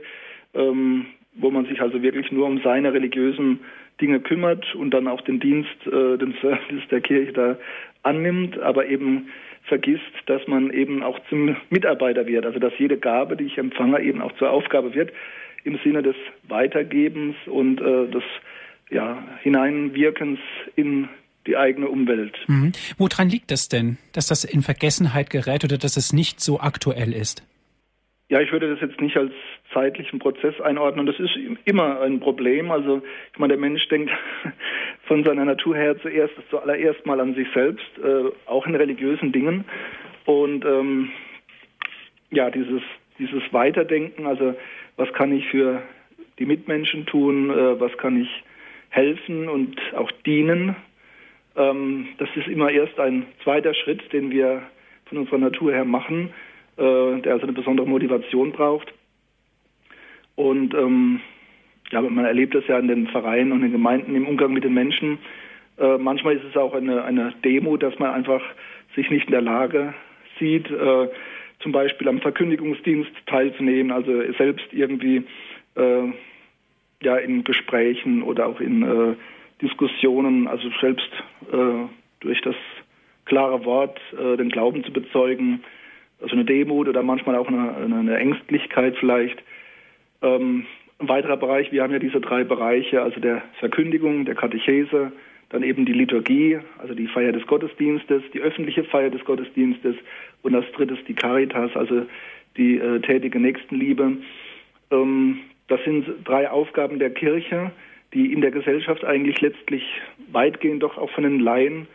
[0.53, 3.59] ähm, wo man sich also wirklich nur um seine religiösen
[3.99, 7.57] Dinge kümmert und dann auch den Dienst, äh, den Service der Kirche da
[8.03, 9.29] annimmt, aber eben
[9.63, 14.01] vergisst, dass man eben auch zum Mitarbeiter wird, also dass jede Gabe, die ich empfange,
[14.01, 15.11] eben auch zur Aufgabe wird
[15.63, 16.15] im Sinne des
[16.47, 18.23] Weitergebens und äh, des
[18.89, 20.39] ja, Hineinwirkens
[20.75, 21.09] in
[21.47, 22.37] die eigene Umwelt.
[22.47, 22.71] Mhm.
[22.97, 27.13] Woran liegt das denn, dass das in Vergessenheit gerät oder dass es nicht so aktuell
[27.13, 27.45] ist?
[28.29, 29.33] Ja, ich würde das jetzt nicht als
[29.73, 31.05] zeitlichen Prozess einordnen.
[31.05, 32.71] Das ist immer ein Problem.
[32.71, 33.01] Also
[33.33, 34.11] ich meine, der Mensch denkt
[35.03, 39.65] von seiner Natur her zuerst zuallererst mal an sich selbst, äh, auch in religiösen Dingen.
[40.25, 41.11] Und ähm,
[42.31, 42.81] ja, dieses
[43.19, 44.55] dieses Weiterdenken, also
[44.97, 45.81] was kann ich für
[46.39, 48.29] die Mitmenschen tun, äh, was kann ich
[48.89, 50.75] helfen und auch dienen.
[51.55, 54.63] Ähm, das ist immer erst ein zweiter Schritt, den wir
[55.05, 56.29] von unserer Natur her machen,
[56.77, 58.93] äh, der also eine besondere Motivation braucht.
[60.35, 61.21] Und ähm,
[61.91, 64.73] ja, man erlebt das ja in den Vereinen und den Gemeinden im Umgang mit den
[64.73, 65.19] Menschen.
[65.77, 68.41] Äh, manchmal ist es auch eine, eine Demo, dass man einfach
[68.95, 69.93] sich nicht in der Lage
[70.39, 70.67] sieht,
[71.63, 75.23] zum Beispiel am Verkündigungsdienst teilzunehmen, also selbst irgendwie
[75.75, 76.11] äh,
[77.01, 79.15] ja in Gesprächen oder auch in äh,
[79.61, 81.09] Diskussionen, also selbst
[81.51, 81.87] äh,
[82.19, 82.55] durch das
[83.25, 85.63] klare Wort äh, den Glauben zu bezeugen,
[86.21, 89.41] also eine Demut oder manchmal auch eine, eine Ängstlichkeit vielleicht.
[90.21, 90.65] Ähm,
[90.99, 95.11] ein weiterer Bereich, wir haben ja diese drei Bereiche, also der Verkündigung, der Katechese,
[95.49, 99.95] dann eben die Liturgie, also die Feier des Gottesdienstes, die öffentliche Feier des Gottesdienstes
[100.43, 102.05] und als drittes die Caritas, also
[102.57, 104.17] die äh, tätige Nächstenliebe.
[104.91, 107.71] Ähm, das sind drei Aufgaben der Kirche,
[108.13, 109.83] die in der Gesellschaft eigentlich letztlich
[110.31, 111.87] weitgehend doch auch von den Laien,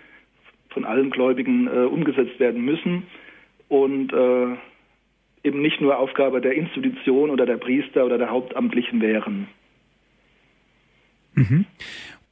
[0.71, 3.05] von allen Gläubigen äh, umgesetzt werden müssen
[3.69, 4.57] und äh,
[5.45, 9.49] eben nicht nur Aufgabe der Institution oder der Priester oder der Hauptamtlichen wären.
[11.35, 11.67] Mhm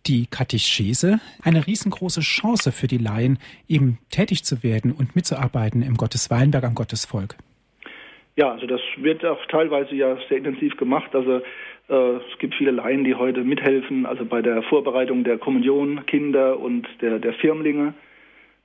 [0.07, 3.38] die Katechese eine riesengroße Chance für die Laien,
[3.69, 7.37] eben tätig zu werden und mitzuarbeiten im Gottes Weinberg am Gottesvolk.
[8.37, 11.14] Ja, also das wird auch teilweise ja sehr intensiv gemacht.
[11.14, 11.40] Also
[11.88, 16.59] äh, es gibt viele Laien, die heute mithelfen, also bei der Vorbereitung der Kommunion Kinder
[16.59, 17.95] und der, der Firmlinge.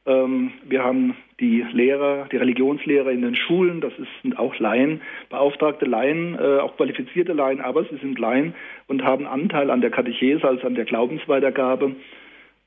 [0.05, 5.85] Ähm, wir haben die Lehrer, die Religionslehrer in den Schulen, das sind auch Laien, beauftragte
[5.85, 8.55] Laien, äh, auch qualifizierte Laien, aber sie sind Laien
[8.87, 11.95] und haben Anteil an der Katechese, also an der Glaubensweitergabe.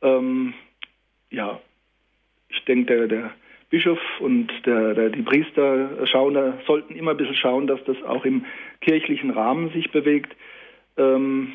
[0.03, 0.55] Ähm,
[1.31, 1.61] ja,
[2.49, 3.31] ich denke, der, der
[3.71, 8.01] Bischof und der, der, die Priester schauen, da sollten immer ein bisschen schauen, dass das
[8.05, 8.45] auch im
[8.81, 10.37] kirchlichen Rahmen sich bewegt.
[10.97, 11.55] Ähm,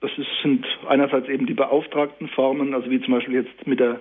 [0.00, 4.00] das ist, sind einerseits eben die beauftragten Formen, also wie zum Beispiel jetzt mit der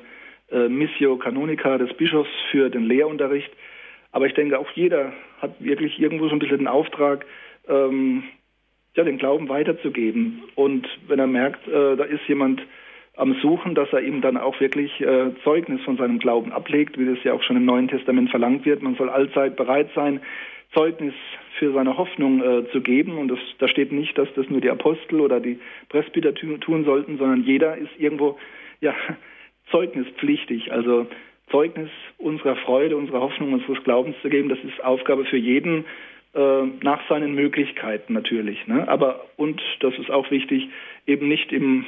[0.52, 3.52] äh, Missio Canonica des Bischofs für den Lehrunterricht.
[4.12, 7.26] Aber ich denke, auch jeder hat wirklich irgendwo so ein bisschen den Auftrag,
[7.68, 8.24] ähm,
[8.96, 10.44] ja, den Glauben weiterzugeben.
[10.56, 12.62] Und wenn er merkt, äh, da ist jemand
[13.16, 17.06] am Suchen, dass er ihm dann auch wirklich äh, Zeugnis von seinem Glauben ablegt, wie
[17.06, 18.82] das ja auch schon im Neuen Testament verlangt wird.
[18.82, 20.20] Man soll allzeit bereit sein,
[20.74, 21.14] Zeugnis
[21.60, 23.18] für seine Hoffnung äh, zu geben.
[23.18, 27.18] Und das, da steht nicht, dass das nur die Apostel oder die Presbyter tun sollten,
[27.18, 28.40] sondern jeder ist irgendwo
[28.82, 28.94] ja
[29.72, 30.72] zeugnispflichtig.
[30.72, 31.08] Also
[31.50, 35.86] Zeugnis unserer Freude, unserer Hoffnung, unseres Glaubens zu geben, das ist Aufgabe für jeden
[36.34, 38.66] äh, nach seinen Möglichkeiten natürlich.
[38.68, 38.88] Ne?
[38.88, 40.70] Aber und das ist auch wichtig,
[41.06, 41.86] eben nicht im,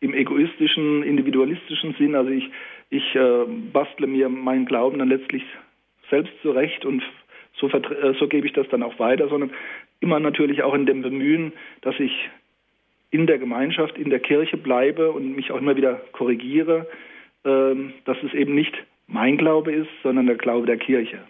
[0.00, 2.14] im egoistischen, individualistischen Sinn.
[2.14, 2.50] Also ich,
[2.90, 5.44] ich äh, bastle mir meinen Glauben dann letztlich
[6.10, 7.02] selbst zurecht und
[7.60, 9.52] so, äh, so gebe ich das dann auch weiter, sondern
[10.00, 12.12] immer natürlich auch in dem Bemühen, dass ich
[13.10, 16.88] in der Gemeinschaft, in der Kirche bleibe und mich auch immer wieder korrigiere,
[17.44, 18.72] dass es eben nicht
[19.06, 21.20] mein Glaube ist, sondern der Glaube der Kirche.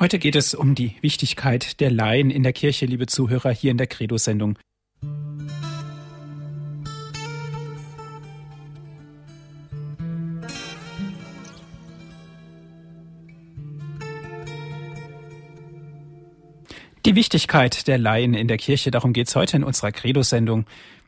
[0.00, 3.76] Heute geht es um die Wichtigkeit der Laien in der Kirche, liebe Zuhörer, hier in
[3.76, 4.58] der Credo-Sendung.
[17.06, 20.64] Die Wichtigkeit der Laien in der Kirche, darum geht es heute in unserer Credo-Sendung.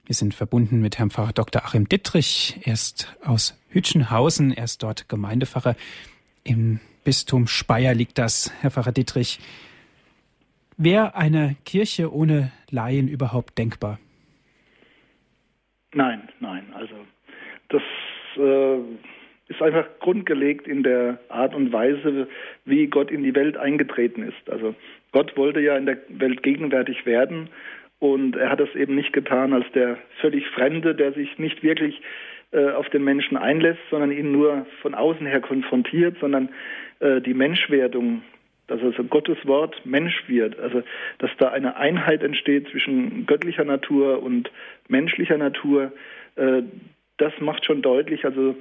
[0.06, 1.64] Wir sind verbunden mit Herrn Pfarrer Dr.
[1.64, 2.60] Achim Dittrich.
[2.64, 4.52] Er ist aus Hütchenhausen.
[4.52, 5.74] Er ist dort Gemeindepfarrer.
[6.44, 9.40] Im Bistum Speyer liegt das, Herr Pfarrer Dittrich.
[10.76, 13.98] Wäre eine Kirche ohne Laien überhaupt denkbar?
[15.92, 16.72] Nein, nein.
[16.72, 16.94] Also
[17.70, 17.82] das
[18.36, 18.78] äh,
[19.48, 22.28] ist einfach grundgelegt in der Art und Weise,
[22.64, 24.50] wie Gott in die Welt eingetreten ist.
[24.50, 24.76] Also
[25.10, 27.48] Gott wollte ja in der Welt gegenwärtig werden
[27.98, 32.00] und er hat es eben nicht getan als der völlig Fremde, der sich nicht wirklich
[32.52, 36.50] äh, auf den Menschen einlässt, sondern ihn nur von außen her konfrontiert, sondern
[37.00, 38.22] äh, die Menschwerdung,
[38.66, 40.82] dass also Gottes Wort Mensch wird, also
[41.18, 44.50] dass da eine Einheit entsteht zwischen göttlicher Natur und
[44.88, 45.92] menschlicher Natur,
[46.36, 46.62] äh,
[47.18, 48.54] das macht schon deutlich, also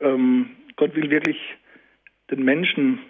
[0.00, 1.38] ähm, Gott will wirklich
[2.30, 3.00] den Menschen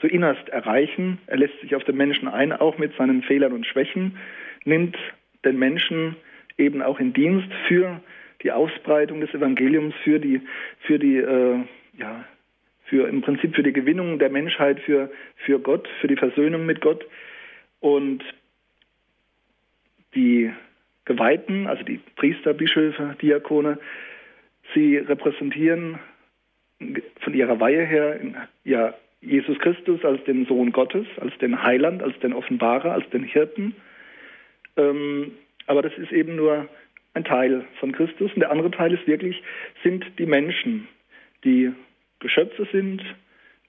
[0.00, 1.18] zu innerst erreichen.
[1.26, 4.16] Er lässt sich auf den Menschen ein, auch mit seinen Fehlern und Schwächen,
[4.64, 4.96] nimmt
[5.44, 6.16] den Menschen
[6.58, 8.00] eben auch in Dienst für
[8.42, 10.40] die Ausbreitung des Evangeliums, für die,
[10.80, 11.58] für die, äh,
[11.98, 12.24] ja,
[12.84, 16.80] für im Prinzip für die Gewinnung der Menschheit, für, für Gott, für die Versöhnung mit
[16.80, 17.04] Gott.
[17.80, 18.22] Und
[20.14, 20.50] die
[21.04, 23.78] Geweihten, also die Priester, Bischöfe, Diakone,
[24.74, 25.98] sie repräsentieren
[27.20, 28.20] von ihrer Weihe her
[28.64, 33.24] ja Jesus Christus als den Sohn Gottes, als den Heiland, als den Offenbarer, als den
[33.24, 33.74] Hirten.
[34.80, 35.32] Ähm,
[35.66, 36.68] aber das ist eben nur
[37.14, 38.32] ein Teil von Christus.
[38.32, 39.42] Und der andere Teil ist wirklich,
[39.82, 40.88] sind die Menschen,
[41.44, 41.72] die
[42.20, 43.02] Geschöpfe sind,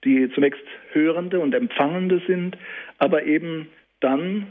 [0.03, 2.57] die zunächst Hörende und Empfangende sind,
[2.97, 3.67] aber eben
[3.99, 4.47] dann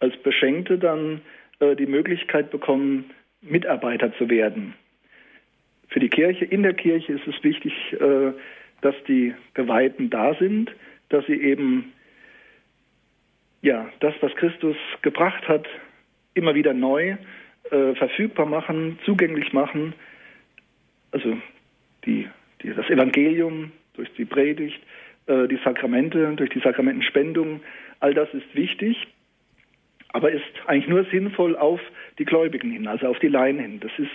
[0.00, 1.20] als Beschenkte dann
[1.60, 3.10] äh, die Möglichkeit bekommen,
[3.42, 4.74] Mitarbeiter zu werden.
[5.88, 8.32] Für die Kirche, in der Kirche ist es wichtig, äh,
[8.80, 10.74] dass die Geweihten da sind,
[11.08, 11.92] dass sie eben
[13.62, 15.66] ja, das, was Christus gebracht hat,
[16.36, 17.16] immer wieder neu
[17.70, 19.94] äh, verfügbar machen, zugänglich machen.
[21.12, 21.36] Also
[22.04, 22.28] die,
[22.62, 24.78] die, das Evangelium durch die Predigt,
[25.26, 27.60] äh, die Sakramente, durch die Sakramentenspendung,
[28.00, 28.96] all das ist wichtig,
[30.08, 31.80] aber ist eigentlich nur sinnvoll auf
[32.18, 33.80] die Gläubigen hin, also auf die Laien hin.
[33.80, 34.10] Das ist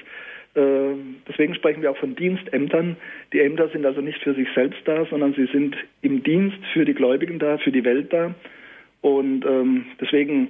[0.54, 0.96] äh,
[1.28, 2.98] deswegen sprechen wir auch von Dienstämtern.
[3.32, 6.84] Die Ämter sind also nicht für sich selbst da, sondern sie sind im Dienst für
[6.84, 8.36] die Gläubigen da, für die Welt da.
[9.02, 10.50] Und ähm, deswegen,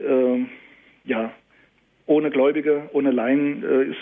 [0.00, 0.44] äh,
[1.04, 1.32] ja,
[2.06, 3.96] ohne Gläubige, ohne Laien äh, ist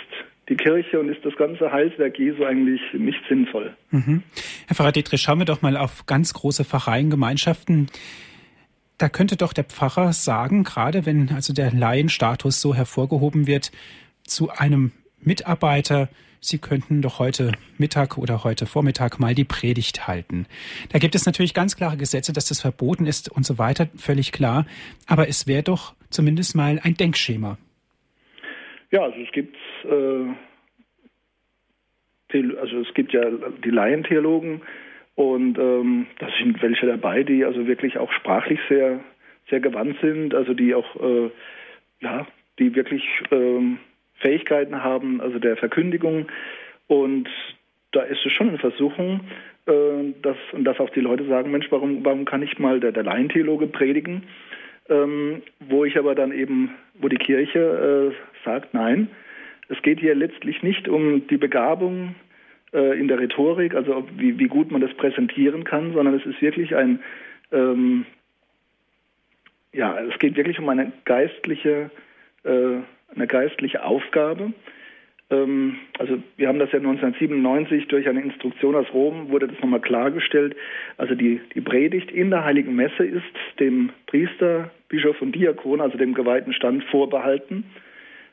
[0.48, 3.74] die Kirche und ist das ganze Heilswerk Jesu eigentlich nicht sinnvoll.
[3.90, 4.22] Mhm.
[4.66, 7.86] Herr Pfarrer Dietrich, schauen wir doch mal auf ganz große Pfarreien, Gemeinschaften.
[8.98, 13.70] Da könnte doch der Pfarrer sagen, gerade wenn also der Laienstatus so hervorgehoben wird,
[14.24, 16.08] zu einem Mitarbeiter,
[16.42, 20.46] Sie könnten doch heute Mittag oder heute Vormittag mal die Predigt halten.
[20.88, 24.32] Da gibt es natürlich ganz klare Gesetze, dass das verboten ist und so weiter, völlig
[24.32, 24.64] klar.
[25.06, 27.58] Aber es wäre doch zumindest mal ein Denkschema.
[28.90, 30.26] Ja, also es gibt äh,
[32.58, 33.22] also es gibt ja
[33.64, 34.62] die Laientheologen
[35.16, 39.00] und ähm, da sind welche dabei, die also wirklich auch sprachlich sehr
[39.48, 41.30] sehr gewandt sind, also die auch äh,
[42.00, 42.26] ja,
[42.58, 43.78] die wirklich ähm,
[44.20, 46.26] Fähigkeiten haben, also der Verkündigung.
[46.86, 47.28] Und
[47.92, 49.20] da ist es schon eine Versuchung,
[49.66, 53.02] äh, dass, dass auch die Leute sagen, Mensch, warum, warum kann ich mal der, der
[53.02, 54.24] Laientheologe predigen?
[54.90, 59.08] Ähm, wo ich aber dann eben, wo die Kirche äh, sagt, nein,
[59.68, 62.16] es geht hier letztlich nicht um die Begabung
[62.72, 66.42] äh, in der Rhetorik, also wie, wie, gut man das präsentieren kann, sondern es ist
[66.42, 67.00] wirklich ein,
[67.52, 68.04] ähm,
[69.72, 71.90] ja, es geht wirklich um eine geistliche
[72.42, 72.78] äh,
[73.14, 74.52] eine geistliche Aufgabe.
[75.30, 79.80] Ähm, also wir haben das ja 1997 durch eine Instruktion aus Rom wurde das nochmal
[79.80, 80.56] klargestellt.
[80.96, 83.24] Also die, die Predigt in der Heiligen Messe ist
[83.58, 87.64] dem Priester, Bischof und Diakon, also dem geweihten Stand, vorbehalten.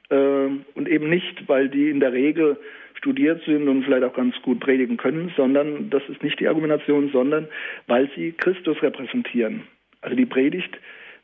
[0.10, 2.57] Ähm, und eben nicht, weil die in der Regel
[2.95, 7.10] studiert sind und vielleicht auch ganz gut predigen können, sondern das ist nicht die Argumentation,
[7.12, 7.47] sondern
[7.86, 9.63] weil sie Christus repräsentieren.
[10.01, 10.77] Also die Predigt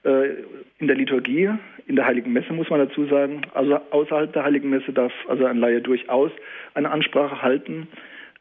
[0.03, 1.49] in der Liturgie,
[1.87, 5.45] in der Heiligen Messe muss man dazu sagen, also außerhalb der Heiligen Messe darf also
[5.45, 6.31] ein Laie durchaus
[6.73, 7.87] eine Ansprache halten,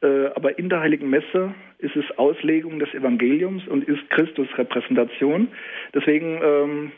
[0.03, 5.49] äh, aber in der Heiligen Messe ist es Auslegung des Evangeliums und ist Christus Repräsentation.
[5.95, 6.93] Deswegen ähm,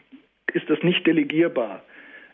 [0.53, 1.83] ist das nicht delegierbar.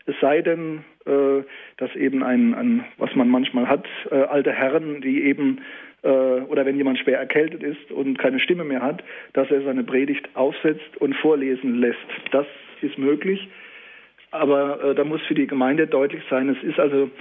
[0.05, 1.43] Es sei denn, äh,
[1.77, 5.61] dass eben ein, ein, was man manchmal hat, alte Herren, die eben äh,
[6.07, 10.27] oder wenn jemand schwer erkältet ist und keine Stimme mehr hat, dass er seine Predigt
[10.33, 11.97] aufsetzt und vorlesen lässt.
[12.31, 12.47] Das
[12.81, 13.47] ist möglich,
[14.31, 17.11] aber äh, da muss für die Gemeinde deutlich sein, es ist also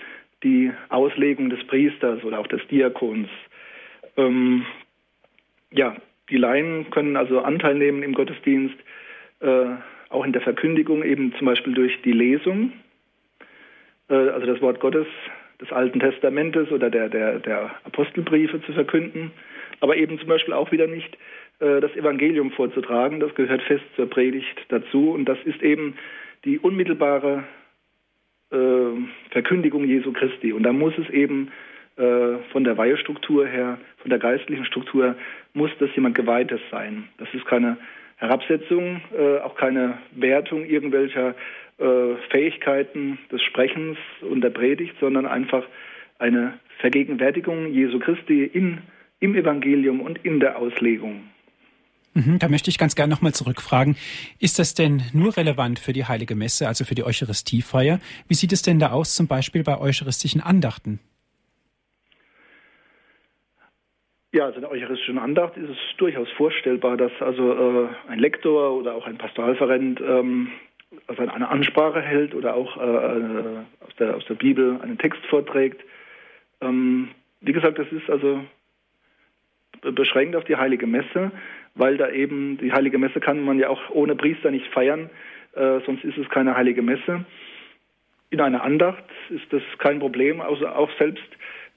[0.43, 3.29] die Auslegung des Priesters oder auch des Diakons.
[4.17, 4.65] Ähm,
[5.73, 5.97] ja,
[6.31, 8.77] die Laien können also Anteil nehmen im Gottesdienst,
[9.41, 9.67] äh,
[10.09, 12.73] auch in der Verkündigung, eben zum Beispiel durch die Lesung.
[14.09, 15.07] äh, also das Wort Gottes
[15.61, 19.31] des Alten Testamentes oder der, der, der Apostelbriefe zu verkünden,
[19.81, 21.17] aber eben zum Beispiel auch wieder nicht
[21.61, 23.21] äh, das Evangelium vorzutragen.
[23.21, 25.95] Das gehört fest zur Predigt dazu und das ist eben
[26.45, 27.45] die unmittelbare
[28.51, 28.57] äh,
[29.31, 30.53] Verkündigung Jesu Christi.
[30.53, 31.53] Und da muss es eben
[31.97, 35.15] äh, von der Weihestruktur her, von der geistlichen Struktur,
[35.53, 37.09] muss das jemand Geweihtes sein.
[37.19, 37.77] Das ist keine
[38.17, 39.01] Herabsetzung,
[39.45, 41.35] auch keine Wertung irgendwelcher
[41.81, 45.65] äh, Fähigkeiten des Sprechens und der Predigt, sondern einfach
[46.19, 48.79] eine Vergegenwärtigung Jesu Christi in,
[49.21, 51.23] im Evangelium und in der Auslegung.
[52.15, 53.97] Mhm, da möchte ich ganz gerne nochmal zurückfragen.
[54.39, 58.01] Ist das denn nur relevant für die Heilige Messe, also für die Eucharistiefeier?
[58.29, 60.99] Wie sieht es denn da aus, zum Beispiel bei eucharistischen Andachten?
[64.33, 68.75] Ja, also in der eucharistischen Andacht ist es durchaus vorstellbar, dass also äh, ein Lektor
[68.75, 70.53] oder auch ein Pastoralreferent ähm,
[71.07, 75.83] also eine Ansprache hält oder auch äh, aus, der, aus der Bibel einen Text vorträgt.
[76.61, 77.09] Ähm,
[77.41, 78.45] wie gesagt, das ist also
[79.83, 81.31] beschränkt auf die Heilige Messe,
[81.75, 85.09] weil da eben die Heilige Messe kann man ja auch ohne Priester nicht feiern,
[85.55, 87.25] äh, sonst ist es keine Heilige Messe.
[88.31, 91.25] In einer Andacht ist das kein Problem, also auch selbst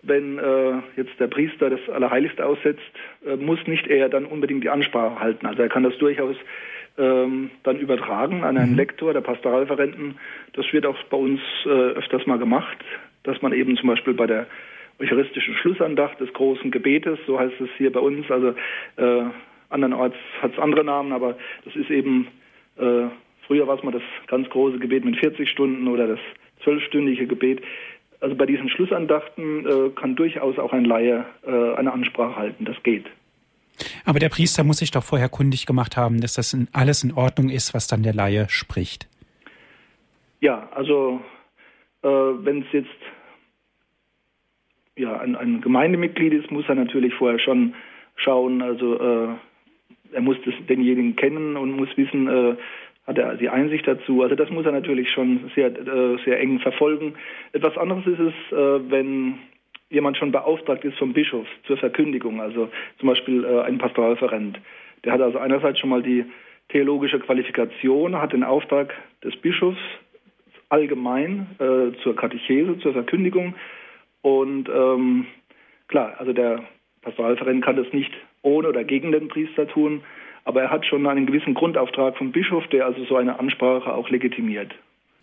[0.03, 2.81] wenn äh, jetzt der Priester das Allerheiligste aussetzt,
[3.25, 5.45] äh, muss nicht er dann unbedingt die Ansprache halten.
[5.45, 6.35] Also er kann das durchaus
[6.97, 8.77] ähm, dann übertragen an einen mhm.
[8.77, 10.15] Lektor der Pastoralreferenten.
[10.53, 12.77] Das wird auch bei uns äh, öfters mal gemacht,
[13.23, 14.47] dass man eben zum Beispiel bei der
[14.99, 18.53] eucharistischen Schlussandacht des großen Gebetes, so heißt es hier bei uns, also
[18.97, 19.23] äh,
[19.69, 21.35] andernorts hat es andere Namen, aber
[21.65, 22.27] das ist eben,
[22.77, 23.07] äh,
[23.47, 26.19] früher war es mal das ganz große Gebet mit 40 Stunden oder das
[26.63, 27.61] zwölfstündige Gebet.
[28.19, 32.81] Also bei diesen Schlussandachten äh, kann durchaus auch ein Laie äh, eine Ansprache halten, das
[32.83, 33.05] geht.
[34.05, 37.49] Aber der Priester muss sich doch vorher kundig gemacht haben, dass das alles in Ordnung
[37.49, 39.07] ist, was dann der Laie spricht.
[40.41, 41.21] Ja, also
[42.03, 42.89] äh, wenn es jetzt
[44.97, 47.73] ja, ein, ein, Gemeindemitglied ist, muss er natürlich vorher schon
[48.15, 49.27] schauen, also äh,
[50.11, 52.55] er muss das, denjenigen kennen und muss wissen, äh,
[53.07, 54.21] hat er die Einsicht dazu.
[54.21, 57.15] Also das muss er natürlich schon sehr, äh, sehr eng verfolgen.
[57.51, 59.39] Etwas anderes ist es, äh, wenn
[59.93, 62.69] jemand schon beauftragt ist vom Bischof zur Verkündigung, also
[62.99, 64.59] zum Beispiel äh, ein Pastoralreferent.
[65.03, 66.25] Der hat also einerseits schon mal die
[66.69, 69.79] theologische Qualifikation, hat den Auftrag des Bischofs
[70.69, 73.53] allgemein äh, zur Katechese, zur Verkündigung.
[74.21, 75.27] Und ähm,
[75.87, 76.63] klar, also der
[77.01, 80.01] Pastoralreferent kann das nicht ohne oder gegen den Priester tun,
[80.45, 84.09] aber er hat schon einen gewissen Grundauftrag vom Bischof, der also so eine Ansprache auch
[84.09, 84.73] legitimiert.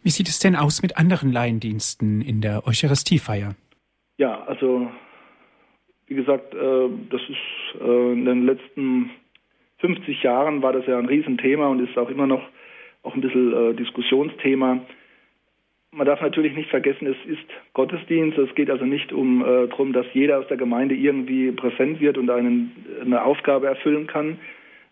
[0.03, 3.55] Wie sieht es denn aus mit anderen Laiendiensten in der Eucharistiefeier?
[4.21, 4.87] Ja, also
[6.07, 9.09] wie gesagt, äh, das ist äh, in den letzten
[9.79, 12.43] 50 Jahren war das ja ein Riesenthema und ist auch immer noch
[13.03, 14.81] auch ein bisschen äh, Diskussionsthema.
[15.93, 18.37] Man darf natürlich nicht vergessen, es ist Gottesdienst.
[18.37, 22.19] Es geht also nicht um äh, darum, dass jeder aus der Gemeinde irgendwie präsent wird
[22.19, 24.39] und einen, eine Aufgabe erfüllen kann.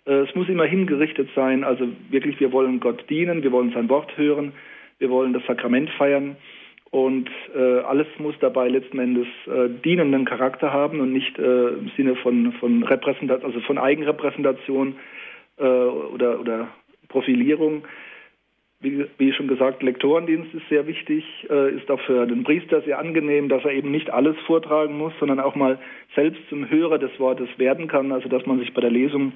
[0.07, 1.65] Es muss immer hingerichtet sein.
[1.65, 4.55] Also wirklich, wir wollen Gott dienen, wir wollen sein Wort hören,
[4.99, 6.39] wir wollen das Sakrament feiern.
[6.91, 11.91] Und äh, alles muss dabei letzten Endes äh, dienenden Charakter haben und nicht äh, im
[11.97, 14.97] Sinne von, von Repräsentation, also von Eigenrepräsentation
[15.59, 16.69] äh, oder, oder
[17.09, 17.85] Profilierung.
[18.81, 23.01] Wie, wie, schon gesagt, Lektorendienst ist sehr wichtig, äh, ist auch für den Priester sehr
[23.01, 25.79] angenehm, dass er eben nicht alles vortragen muss, sondern auch mal
[26.15, 29.33] selbst zum Hörer des Wortes werden kann, also dass man sich bei der Lesung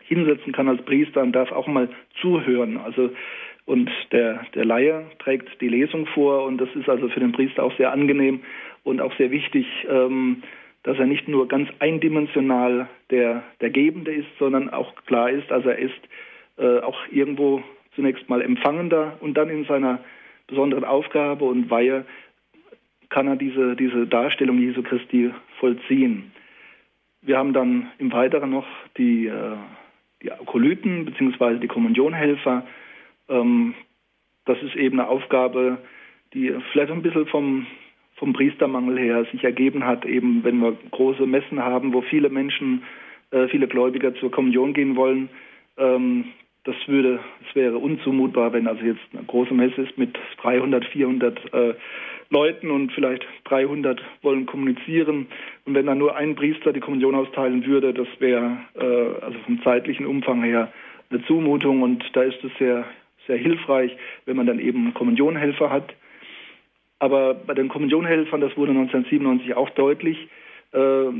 [0.00, 1.88] hinsetzen kann als Priester und darf auch mal
[2.20, 2.76] zuhören.
[2.76, 3.10] Also
[3.66, 7.62] und der, der Laie trägt die Lesung vor und das ist also für den Priester
[7.62, 8.40] auch sehr angenehm
[8.84, 10.42] und auch sehr wichtig, ähm,
[10.84, 15.68] dass er nicht nur ganz eindimensional der, der Gebende ist, sondern auch klar ist, also
[15.68, 16.00] er ist
[16.58, 17.62] äh, auch irgendwo
[17.96, 19.98] zunächst mal Empfangender und dann in seiner
[20.46, 22.04] besonderen Aufgabe und Weihe
[23.08, 26.30] kann er diese, diese Darstellung Jesu Christi vollziehen.
[27.22, 29.56] Wir haben dann im Weiteren noch die, äh,
[30.22, 31.58] die Akolyten bzw.
[31.58, 32.64] die Kommunionhelfer,
[33.28, 33.74] ähm,
[34.44, 35.78] das ist eben eine Aufgabe,
[36.34, 37.66] die vielleicht ein bisschen vom,
[38.14, 42.82] vom Priestermangel her sich ergeben hat, eben wenn wir große Messen haben, wo viele Menschen,
[43.30, 45.28] äh, viele Gläubiger zur Kommunion gehen wollen.
[45.76, 46.26] Ähm,
[46.64, 51.54] das würde, es wäre unzumutbar, wenn also jetzt eine große Messe ist mit 300, 400
[51.54, 51.74] äh,
[52.30, 55.28] Leuten und vielleicht 300 wollen kommunizieren
[55.64, 59.62] und wenn dann nur ein Priester die Kommunion austeilen würde, das wäre äh, also vom
[59.62, 60.72] zeitlichen Umfang her
[61.10, 62.84] eine Zumutung und da ist es sehr
[63.26, 65.94] sehr hilfreich, wenn man dann eben Kommunionhelfer hat.
[66.98, 70.28] Aber bei den Kommunionhelfern, das wurde 1997 auch deutlich,
[70.72, 71.10] äh,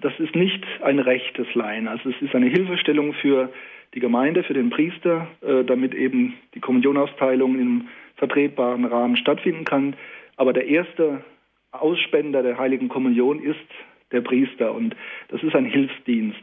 [0.00, 1.88] das ist nicht ein Recht des Laien.
[1.88, 3.50] Also es ist eine Hilfestellung für
[3.94, 9.96] die Gemeinde, für den Priester, äh, damit eben die Kommunionausteilung im vertretbaren Rahmen stattfinden kann.
[10.36, 11.24] Aber der erste
[11.72, 13.58] Ausspender der Heiligen Kommunion ist
[14.12, 14.94] der Priester und
[15.28, 16.42] das ist ein Hilfsdienst.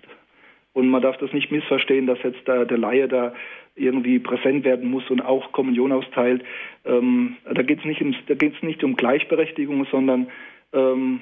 [0.74, 3.34] Und man darf das nicht missverstehen, dass jetzt da der Laie da
[3.76, 6.44] irgendwie präsent werden muss und auch Kommunion austeilt.
[6.86, 10.28] Ähm, da geht es nicht, nicht um Gleichberechtigung, sondern
[10.74, 11.22] ähm,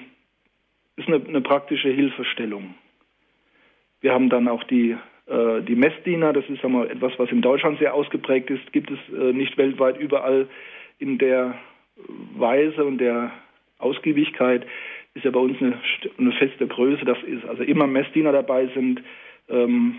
[0.95, 2.75] ist eine, eine, praktische Hilfestellung.
[4.01, 4.95] Wir haben dann auch die,
[5.27, 8.99] äh, die Messdiener, das ist einmal etwas, was in Deutschland sehr ausgeprägt ist, gibt es
[9.13, 10.47] äh, nicht weltweit überall
[10.99, 11.55] in der
[12.35, 13.31] Weise und der
[13.77, 14.65] Ausgiebigkeit
[15.13, 15.79] ist ja bei uns eine,
[16.17, 17.05] eine feste Größe.
[17.05, 19.01] Das ist also immer Messdiener dabei sind,
[19.49, 19.95] ähm,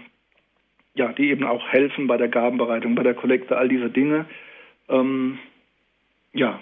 [0.95, 4.27] ja, die eben auch helfen bei der Gabenbereitung, bei der Kollekte, all diese Dinge.
[4.89, 5.39] Ähm,
[6.33, 6.61] ja,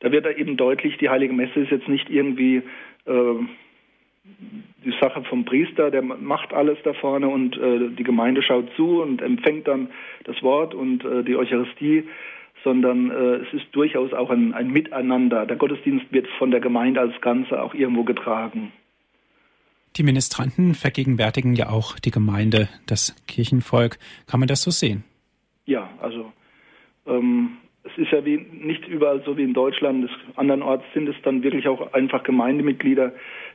[0.00, 2.62] da wird da eben deutlich, die Heilige Messe ist jetzt nicht irgendwie
[3.06, 3.34] äh,
[4.84, 9.02] die Sache vom Priester, der macht alles da vorne und äh, die Gemeinde schaut zu
[9.02, 9.88] und empfängt dann
[10.24, 12.04] das Wort und äh, die Eucharistie,
[12.62, 15.46] sondern äh, es ist durchaus auch ein, ein Miteinander.
[15.46, 18.72] Der Gottesdienst wird von der Gemeinde als Ganze auch irgendwo getragen.
[19.96, 23.98] Die Ministranten vergegenwärtigen ja auch die Gemeinde, das Kirchenvolk.
[24.26, 25.04] Kann man das so sehen?
[25.66, 26.32] Ja, also
[27.06, 30.10] ähm, es ist ja wie nicht überall so wie in Deutschland.
[30.34, 33.12] Andernorts sind es dann wirklich auch einfach Gemeindemitglieder,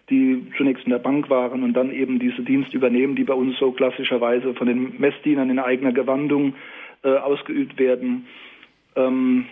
[0.10, 3.58] die zunächst in der Bank waren und dann eben diese Dienst übernehmen, die bei uns
[3.60, 6.54] so klassischerweise von den Messdienern in eigener Gewandung
[7.04, 8.28] äh, ausgeübt werden.
[8.96, 9.46] Ähm,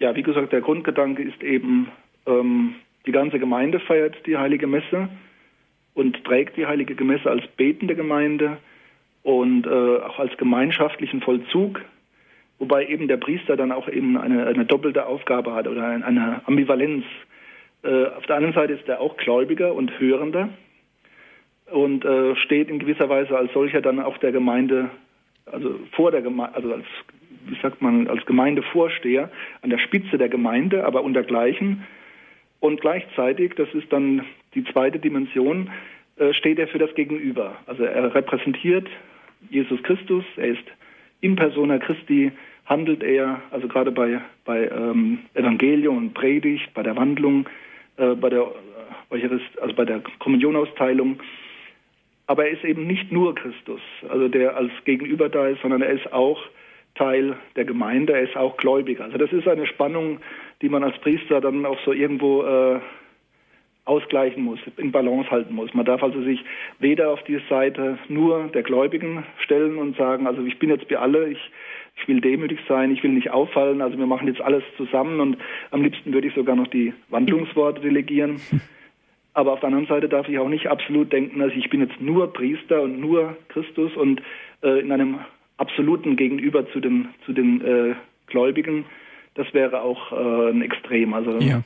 [0.00, 1.88] ja, wie gesagt, der Grundgedanke ist eben,
[2.26, 2.74] ähm,
[3.06, 5.08] die ganze Gemeinde feiert die heilige Messe
[5.94, 8.58] und trägt die heilige Messe als betende Gemeinde
[9.22, 11.80] und äh, auch als gemeinschaftlichen Vollzug,
[12.58, 17.04] wobei eben der Priester dann auch eben eine, eine doppelte Aufgabe hat oder eine Ambivalenz.
[17.82, 20.48] Äh, auf der anderen Seite ist er auch Gläubiger und Hörender
[21.70, 24.90] und äh, steht in gewisser Weise als solcher dann auch der Gemeinde,
[25.46, 26.86] also vor der Gemeinde, also als
[27.46, 29.30] wie sagt man, als Gemeindevorsteher
[29.62, 31.86] an der Spitze der Gemeinde, aber untergleichen
[32.60, 35.70] und gleichzeitig, das ist dann die zweite Dimension,
[36.16, 37.56] äh, steht er für das Gegenüber.
[37.66, 38.88] Also er repräsentiert
[39.48, 40.64] Jesus Christus, er ist
[41.20, 42.30] in persona Christi,
[42.66, 47.48] handelt er, also gerade bei, bei ähm, Evangelium und Predigt, bei der Wandlung,
[47.96, 48.46] äh, bei der
[49.10, 51.20] Eucharist, also bei der Kommunionausteilung.
[52.26, 55.90] Aber er ist eben nicht nur Christus, also der als Gegenüber da ist, sondern er
[55.90, 56.40] ist auch
[56.94, 59.04] Teil der Gemeinde, er ist auch Gläubiger.
[59.04, 60.20] Also das ist eine Spannung,
[60.62, 62.80] die man als Priester dann auch so irgendwo äh,
[63.90, 65.74] ausgleichen muss, in Balance halten muss.
[65.74, 66.44] Man darf also sich
[66.78, 71.00] weder auf die Seite nur der Gläubigen stellen und sagen, also ich bin jetzt für
[71.00, 71.50] alle, ich,
[71.96, 75.38] ich will demütig sein, ich will nicht auffallen, also wir machen jetzt alles zusammen und
[75.72, 78.40] am liebsten würde ich sogar noch die Wandlungsworte delegieren.
[79.34, 82.00] Aber auf der anderen Seite darf ich auch nicht absolut denken, also ich bin jetzt
[82.00, 84.22] nur Priester und nur Christus und
[84.62, 85.18] äh, in einem
[85.56, 87.94] absoluten Gegenüber zu den, zu den äh,
[88.26, 88.84] Gläubigen
[89.34, 91.14] das wäre auch äh, ein Extrem.
[91.14, 91.62] Also ja,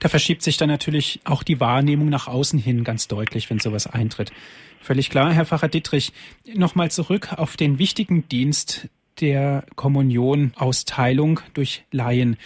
[0.00, 3.86] da verschiebt sich dann natürlich auch die Wahrnehmung nach außen hin ganz deutlich, wenn sowas
[3.86, 4.32] eintritt.
[4.80, 6.12] Völlig klar, Herr Pfarrer Dittrich.
[6.54, 8.88] Nochmal zurück auf den wichtigen Dienst
[9.20, 12.36] der Kommunionausteilung durch Laien.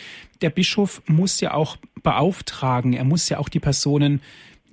[0.41, 4.23] Der Bischof muss ja auch beauftragen, er muss ja auch die Personen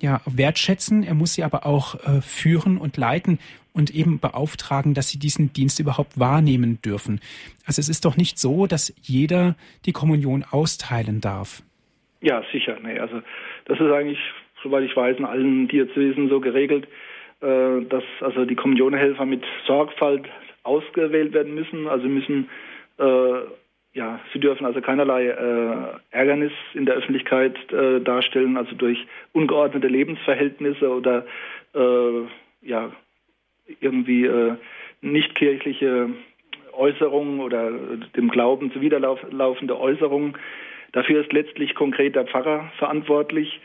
[0.00, 3.38] ja wertschätzen, er muss sie aber auch äh, führen und leiten
[3.72, 7.20] und eben beauftragen, dass sie diesen Dienst überhaupt wahrnehmen dürfen.
[7.66, 11.62] Also es ist doch nicht so, dass jeder die Kommunion austeilen darf.
[12.20, 12.76] Ja, sicher.
[12.82, 13.22] Nee, also
[13.66, 14.18] das ist eigentlich,
[14.62, 16.88] soweit ich weiß, in allen Diözesen so geregelt,
[17.40, 20.26] äh, dass also die Kommunionhelfer mit Sorgfalt
[20.64, 21.86] ausgewählt werden müssen.
[21.86, 22.48] Also müssen
[22.98, 23.42] äh,
[23.94, 29.88] ja, sie dürfen also keinerlei äh, Ärgernis in der Öffentlichkeit äh, darstellen, also durch ungeordnete
[29.88, 31.26] Lebensverhältnisse oder
[31.74, 32.26] äh,
[32.62, 32.92] ja,
[33.80, 34.54] irgendwie äh,
[35.00, 36.10] nichtkirchliche
[36.72, 37.70] Äußerungen oder
[38.16, 40.36] dem Glauben zuwiderlaufende Äußerungen.
[40.92, 43.60] Dafür ist letztlich konkret der Pfarrer verantwortlich.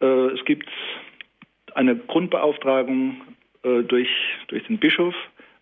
[0.00, 0.68] Äh, es gibt
[1.74, 3.20] eine Grundbeauftragung
[3.62, 4.08] äh, durch,
[4.48, 5.14] durch den Bischof,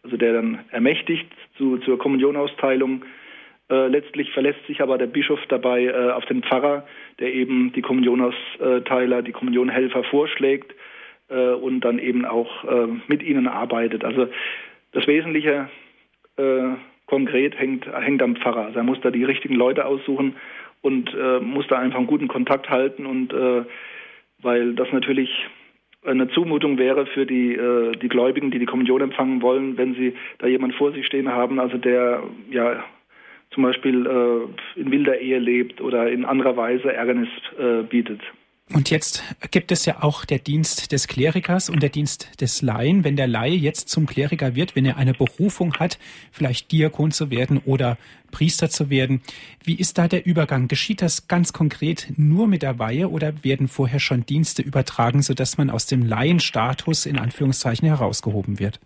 [0.03, 3.05] also der dann ermächtigt zu, zur Kommunionausteilung.
[3.71, 6.87] Äh, letztlich verlässt sich aber der Bischof dabei äh, auf den Pfarrer,
[7.21, 10.75] der eben die Kommunionausteiler, die Kommunionhelfer vorschlägt
[11.29, 14.05] äh, und dann eben auch äh, mit ihnen arbeitet.
[14.05, 14.29] Also
[14.93, 15.69] das Wesentliche
[16.37, 16.71] äh,
[17.07, 18.67] konkret hängt, hängt am Pfarrer.
[18.67, 20.37] Also er muss da die richtigen Leute aussuchen
[20.81, 23.33] und muss da einfach einen guten Kontakt halten und
[24.43, 25.31] weil das natürlich
[26.05, 30.15] eine Zumutung wäre für die, äh, die Gläubigen, die die Kommunion empfangen wollen, wenn sie
[30.39, 32.85] da jemand vor sich stehen haben, also der ja
[33.53, 37.29] zum Beispiel äh, in wilder Ehe lebt oder in anderer Weise Ärgernis
[37.59, 38.21] äh, bietet.
[38.73, 43.05] Und jetzt gibt es ja auch der Dienst des Klerikers und der Dienst des Laien.
[43.05, 45.99] Wenn der Laie jetzt zum Kleriker wird, wenn er eine Berufung hat,
[46.31, 47.99] vielleicht Diakon zu werden oder
[48.31, 49.21] Priester zu werden,
[49.63, 50.69] wie ist da der Übergang?
[50.69, 55.59] Geschieht das ganz konkret nur mit der Weihe oder werden vorher schon Dienste übertragen, sodass
[55.59, 58.81] man aus dem Laienstatus in Anführungszeichen herausgehoben wird?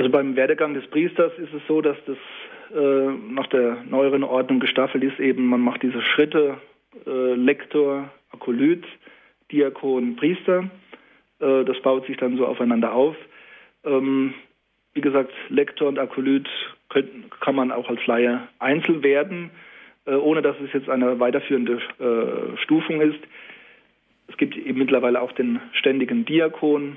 [0.00, 2.16] Also beim Werdegang des Priesters ist es so, dass das
[2.74, 5.20] äh, nach der neueren Ordnung gestaffelt ist.
[5.20, 6.56] Eben man macht diese Schritte
[7.06, 8.82] äh, Lektor, Akolyt,
[9.52, 10.70] Diakon, Priester.
[11.38, 13.14] Äh, das baut sich dann so aufeinander auf.
[13.84, 14.32] Ähm,
[14.94, 16.48] wie gesagt, Lektor und Akolyt
[16.88, 19.50] können, kann man auch als Laie einzeln werden,
[20.06, 23.20] äh, ohne dass es jetzt eine weiterführende äh, Stufung ist.
[24.28, 26.96] Es gibt eben mittlerweile auch den ständigen Diakon,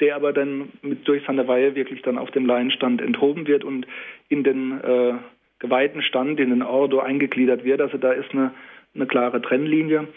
[0.00, 3.86] der aber dann mit, durch seine Weihe wirklich dann auf dem Laienstand enthoben wird und
[4.28, 5.14] in den äh,
[5.58, 7.80] geweihten Stand, in den Ordo eingegliedert wird.
[7.80, 8.52] Also da ist eine
[8.96, 10.08] eine klare Trennlinie.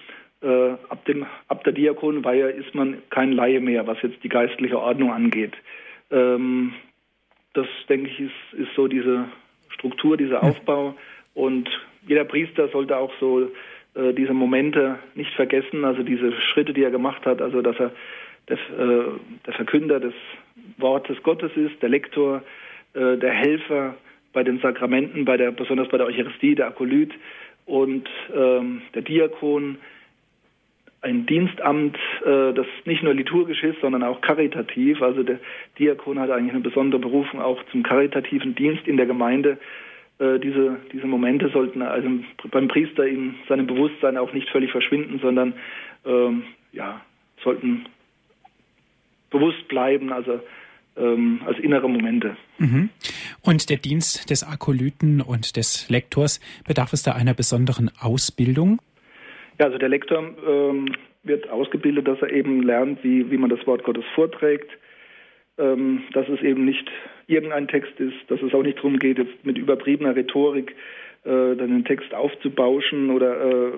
[0.42, 4.80] Äh, ab, dem, ab der Diakonweihe ist man kein Laie mehr, was jetzt die geistliche
[4.80, 5.54] Ordnung angeht.
[6.12, 6.74] Ähm,
[7.54, 9.26] das, denke ich, ist, ist so diese
[9.70, 10.96] Struktur, dieser Aufbau.
[11.34, 11.70] Und
[12.08, 13.52] jeder Priester sollte auch so
[13.96, 17.92] äh, diese Momente nicht vergessen, also diese Schritte, die er gemacht hat, also dass er
[18.50, 19.12] der, äh,
[19.46, 20.14] der Verkünder des
[20.78, 22.42] Wortes Gottes ist, der Lektor,
[22.94, 23.96] äh, der Helfer
[24.34, 27.14] bei den Sakramenten, bei der, besonders bei der Eucharistie, der Akolyt,
[27.66, 29.78] und ähm, der Diakon
[31.02, 35.02] ein Dienstamt, äh, das nicht nur liturgisch ist, sondern auch karitativ.
[35.02, 35.40] Also der
[35.78, 39.58] Diakon hat eigentlich eine besondere Berufung auch zum karitativen Dienst in der Gemeinde.
[40.20, 42.10] Äh, diese, diese Momente sollten also
[42.52, 45.54] beim Priester in seinem Bewusstsein auch nicht völlig verschwinden, sondern
[46.06, 46.44] ähm,
[46.74, 47.02] ja,
[47.44, 47.86] sollten
[49.30, 50.12] bewusst bleiben.
[50.12, 50.40] Also
[51.00, 52.36] ähm, als innere Momente.
[52.58, 52.90] Mhm.
[53.42, 58.80] Und der Dienst des Akolyten und des Lektors, bedarf es da einer besonderen Ausbildung?
[59.60, 63.66] Ja, also der Lektor ähm, wird ausgebildet, dass er eben lernt, wie, wie man das
[63.66, 64.70] Wort Gottes vorträgt,
[65.58, 66.90] ähm, dass es eben nicht
[67.28, 70.72] irgendein Text ist, dass es auch nicht darum geht, jetzt mit übertriebener Rhetorik
[71.24, 73.72] äh, dann den Text aufzubauschen oder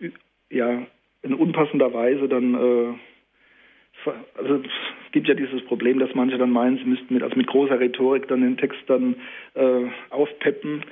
[0.00, 0.10] äh,
[0.50, 0.86] ja
[1.22, 2.94] in unpassender Weise dann äh,
[4.36, 7.46] also es gibt ja dieses Problem, dass manche dann meinen, sie müssten mit, also mit
[7.46, 9.16] großer Rhetorik dann den Text dann
[9.54, 10.84] äh, aufpeppen.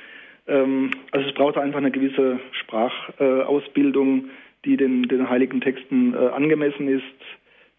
[0.46, 4.28] Ähm, also es braucht einfach eine gewisse Sprachausbildung, äh,
[4.64, 7.04] die den, den heiligen Texten äh, angemessen ist,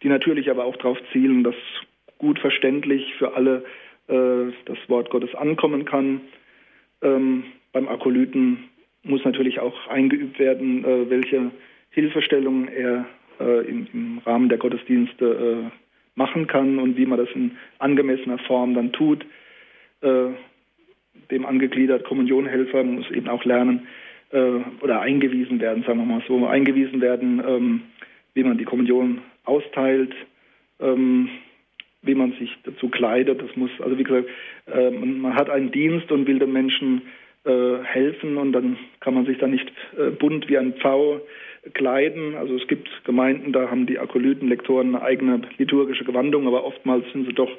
[0.03, 1.55] die natürlich aber auch darauf zielen, dass
[2.17, 3.65] gut verständlich für alle
[4.07, 6.21] äh, das Wort Gottes ankommen kann.
[7.01, 8.69] Ähm, beim Akolyten
[9.03, 11.51] muss natürlich auch eingeübt werden, äh, welche
[11.89, 13.05] Hilfestellungen er
[13.39, 15.25] äh, im, im, Rahmen der Gottesdienste
[15.71, 15.71] äh,
[16.15, 19.25] machen kann und wie man das in angemessener Form dann tut.
[20.01, 20.29] Äh,
[21.31, 23.87] dem angegliedert Kommunionhelfer muss eben auch lernen
[24.31, 27.81] äh, oder eingewiesen werden, sagen wir mal so, eingewiesen werden, ähm,
[28.33, 30.13] wie man die Kommunion austeilt,
[30.79, 31.29] ähm,
[32.01, 33.41] wie man sich dazu kleidet.
[33.41, 34.29] Das muss, also wie gesagt,
[34.67, 37.03] äh, man, man, hat einen Dienst und will den Menschen
[37.45, 39.71] äh, helfen und dann kann man sich da nicht
[40.19, 41.21] bunt wie ein Pfau
[41.73, 42.35] kleiden.
[42.35, 47.27] Also es gibt Gemeinden, da haben die Akolytenlektoren eine eigene liturgische Gewandung, aber oftmals sind
[47.27, 47.51] sie doch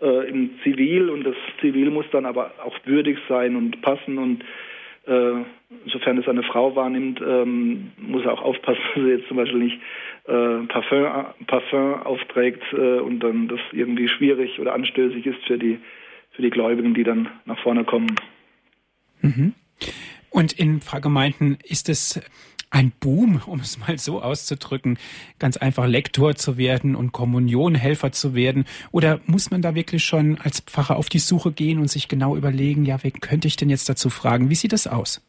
[0.00, 4.44] äh, im Zivil und das Zivil muss dann aber auch würdig sein und passen und
[5.06, 5.44] äh,
[5.86, 9.60] sofern es eine Frau wahrnimmt, ähm, muss er auch aufpassen, dass er jetzt zum Beispiel
[9.60, 9.78] nicht
[10.26, 11.06] äh, Parfum,
[11.46, 15.78] Parfum aufträgt äh, und dann das irgendwie schwierig oder anstößig ist für die,
[16.32, 18.14] für die Gläubigen, die dann nach vorne kommen.
[19.22, 19.54] Mhm.
[20.30, 22.20] Und in Pfarrgemeinden ist es
[22.70, 24.98] ein Boom, um es mal so auszudrücken,
[25.38, 28.64] ganz einfach Lektor zu werden und Kommunionhelfer zu werden?
[28.92, 32.36] Oder muss man da wirklich schon als Pfarrer auf die Suche gehen und sich genau
[32.36, 34.50] überlegen, ja, wen könnte ich denn jetzt dazu fragen?
[34.50, 35.26] Wie sieht das aus?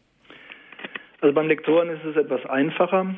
[1.20, 3.16] Also beim Lektoren ist es etwas einfacher.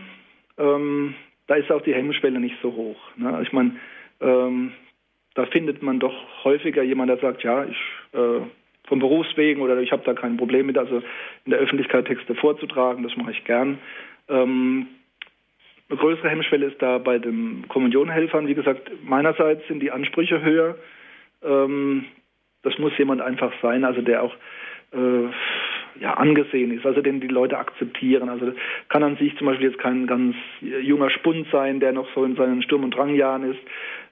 [0.57, 1.15] Ähm,
[1.47, 2.97] da ist auch die Hemmschwelle nicht so hoch.
[3.17, 3.41] Ne?
[3.43, 3.77] Ich meine,
[4.21, 4.71] ähm,
[5.35, 6.13] da findet man doch
[6.43, 7.77] häufiger jemand, der sagt, ja, ich
[8.13, 8.41] äh,
[8.93, 10.97] vom Berufswegen oder ich habe da kein Problem mit, also
[11.45, 13.79] in der Öffentlichkeit Texte vorzutragen, das mache ich gern.
[14.29, 14.85] Ähm,
[15.89, 18.47] eine größere Hemmschwelle ist da bei den Kommunionhelfern.
[18.47, 20.75] Wie gesagt, meinerseits sind die Ansprüche höher.
[21.43, 22.05] Ähm,
[22.61, 24.35] das muss jemand einfach sein, also der auch
[24.91, 28.29] äh, ja, angesehen ist, also den die Leute akzeptieren.
[28.29, 28.53] Also
[28.89, 32.35] kann an sich zum Beispiel jetzt kein ganz junger Spund sein, der noch so in
[32.35, 33.61] seinen Sturm- und Drangjahren ist.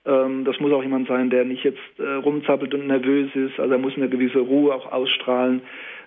[0.06, 3.60] Ähm, das muss auch jemand sein, der nicht jetzt äh, rumzappelt und nervös ist.
[3.60, 5.62] Also er muss eine gewisse Ruhe auch ausstrahlen.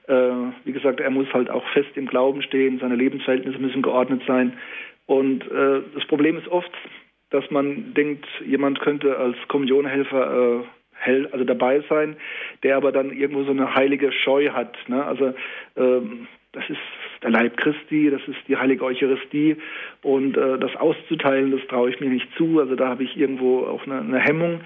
[0.06, 0.30] Äh,
[0.64, 4.54] wie gesagt, er muss halt auch fest im Glauben stehen, seine Lebensverhältnisse müssen geordnet sein.
[5.06, 6.72] Und äh, das Problem ist oft,
[7.30, 10.64] dass man denkt, jemand könnte als Kommunionhelfer
[11.04, 12.16] hell, also dabei sein,
[12.62, 14.76] der aber dann irgendwo so eine heilige Scheu hat.
[14.88, 15.04] Ne?
[15.04, 15.34] Also
[15.76, 16.78] ähm, das ist
[17.24, 19.56] der Leib Christi, das ist die heilige Eucharistie
[20.02, 22.60] und äh, das auszuteilen, das traue ich mir nicht zu.
[22.60, 24.60] Also da habe ich irgendwo auch eine, eine Hemmung.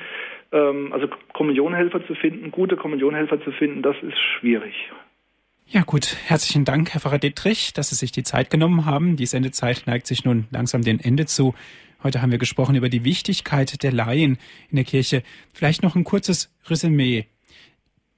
[0.52, 4.74] Ähm, also Kommunionhelfer zu finden, gute Kommunionhelfer zu finden, das ist schwierig.
[5.66, 9.16] Ja gut, herzlichen Dank, Herr Pfarrer Dittrich, dass Sie sich die Zeit genommen haben.
[9.16, 11.54] Die Sendezeit neigt sich nun langsam dem Ende zu.
[12.02, 14.38] Heute haben wir gesprochen über die Wichtigkeit der Laien
[14.70, 15.22] in der Kirche.
[15.52, 17.26] Vielleicht noch ein kurzes Resümee.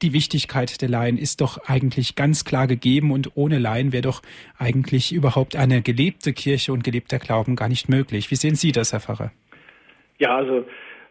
[0.03, 4.23] Die Wichtigkeit der Laien ist doch eigentlich ganz klar gegeben und ohne Laien wäre doch
[4.59, 8.31] eigentlich überhaupt eine gelebte Kirche und gelebter Glauben gar nicht möglich.
[8.31, 9.31] Wie sehen Sie das, Herr Pfarrer?
[10.19, 10.65] Ja, also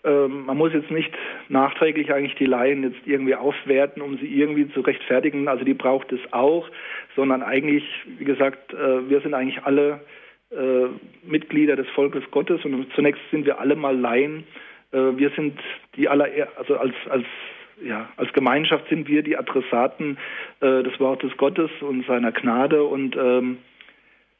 [0.03, 1.11] ähm, man muss jetzt nicht
[1.49, 5.47] nachträglich eigentlich die Laien jetzt irgendwie aufwerten, um sie irgendwie zu rechtfertigen.
[5.47, 6.67] Also die braucht es auch,
[7.15, 7.83] sondern eigentlich,
[8.17, 9.99] wie gesagt, äh, wir sind eigentlich alle
[10.49, 10.87] äh,
[11.21, 14.45] Mitglieder des Volkes Gottes und zunächst sind wir alle mal Laien.
[14.91, 15.59] Äh, wir sind
[15.95, 16.27] die aller,
[16.57, 17.25] also als als
[17.83, 20.17] ja, als Gemeinschaft sind wir die Adressaten
[20.59, 23.57] äh, des Wortes Gottes und seiner Gnade und ähm,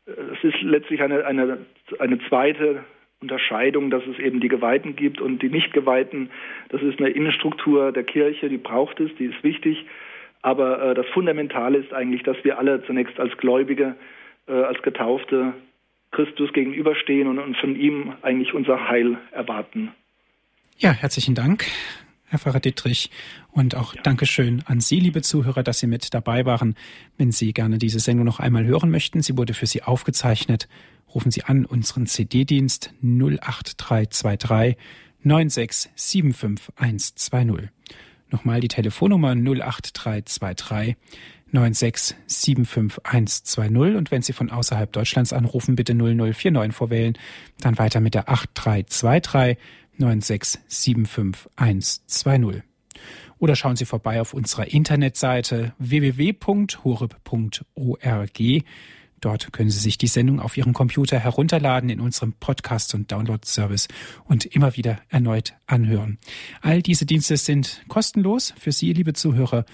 [0.06, 1.60] es ist letztlich eine, eine,
[2.00, 2.84] eine zweite
[3.22, 6.30] Unterscheidung, dass es eben die Geweihten gibt und die Nicht-Geweihten.
[6.70, 9.86] Das ist eine Innenstruktur der Kirche, die braucht es, die ist wichtig.
[10.42, 13.96] Aber äh, das Fundamentale ist eigentlich, dass wir alle zunächst als Gläubige,
[14.48, 15.54] äh, als Getaufte
[16.12, 19.92] Christus gegenüberstehen und, und von ihm eigentlich unser Heil erwarten.
[20.78, 21.66] Ja, herzlichen Dank.
[22.30, 23.12] Herr Pfarrer Dittrich.
[23.52, 24.02] Und auch ja.
[24.02, 26.76] Dankeschön an Sie, liebe Zuhörer, dass Sie mit dabei waren.
[27.18, 30.68] Wenn Sie gerne diese Sendung noch einmal hören möchten, sie wurde für Sie aufgezeichnet
[31.14, 34.78] rufen Sie an unseren CD-Dienst 08323
[35.26, 37.70] 9675120.
[38.32, 40.96] Nochmal die Telefonnummer 08323
[41.52, 47.18] 9675120 und wenn Sie von außerhalb Deutschlands anrufen, bitte 0049 vorwählen,
[47.60, 49.58] dann weiter mit der 8323
[50.00, 52.62] 9675120.
[53.39, 58.39] Oder schauen Sie vorbei auf unserer Internetseite www.horeb.org.
[59.22, 63.88] Dort können Sie sich die Sendung auf Ihrem Computer herunterladen in unserem Podcast- und Download-Service
[64.26, 66.18] und immer wieder erneut anhören.
[66.62, 69.66] All diese Dienste sind kostenlos für Sie, liebe Zuhörer.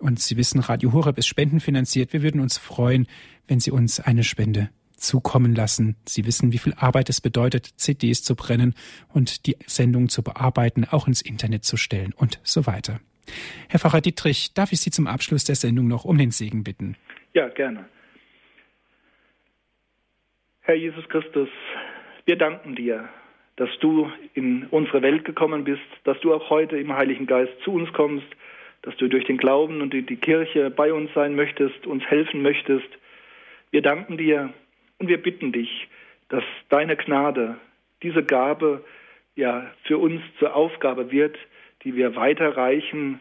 [0.00, 2.12] Und Sie wissen, Radio Horeb ist spendenfinanziert.
[2.12, 3.06] Wir würden uns freuen,
[3.46, 4.70] wenn Sie uns eine Spende
[5.06, 5.96] zukommen lassen.
[6.06, 8.74] Sie wissen, wie viel Arbeit es bedeutet, CDs zu brennen
[9.12, 13.00] und die Sendung zu bearbeiten, auch ins Internet zu stellen und so weiter.
[13.68, 16.96] Herr Pfarrer Dietrich, darf ich Sie zum Abschluss der Sendung noch um den Segen bitten?
[17.32, 17.86] Ja, gerne.
[20.60, 21.48] Herr Jesus Christus,
[22.24, 23.08] wir danken dir,
[23.56, 27.72] dass du in unsere Welt gekommen bist, dass du auch heute im Heiligen Geist zu
[27.72, 28.26] uns kommst,
[28.82, 32.88] dass du durch den Glauben und die Kirche bei uns sein möchtest, uns helfen möchtest.
[33.70, 34.52] Wir danken dir
[34.98, 35.88] und wir bitten dich,
[36.28, 37.56] dass deine Gnade,
[38.02, 38.84] diese Gabe
[39.36, 41.36] ja für uns zur Aufgabe wird,
[41.82, 43.20] die wir weiterreichen,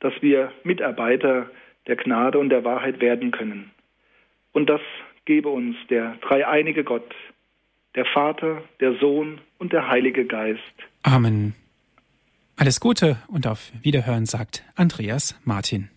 [0.00, 1.50] dass wir Mitarbeiter
[1.86, 3.70] der Gnade und der Wahrheit werden können.
[4.52, 4.80] Und dass
[5.24, 7.14] gebe uns der dreieinige Gott,
[7.94, 10.60] der Vater, der Sohn und der Heilige Geist.
[11.02, 11.54] Amen.
[12.56, 15.92] Alles Gute und auf Wiederhören sagt Andreas Martin.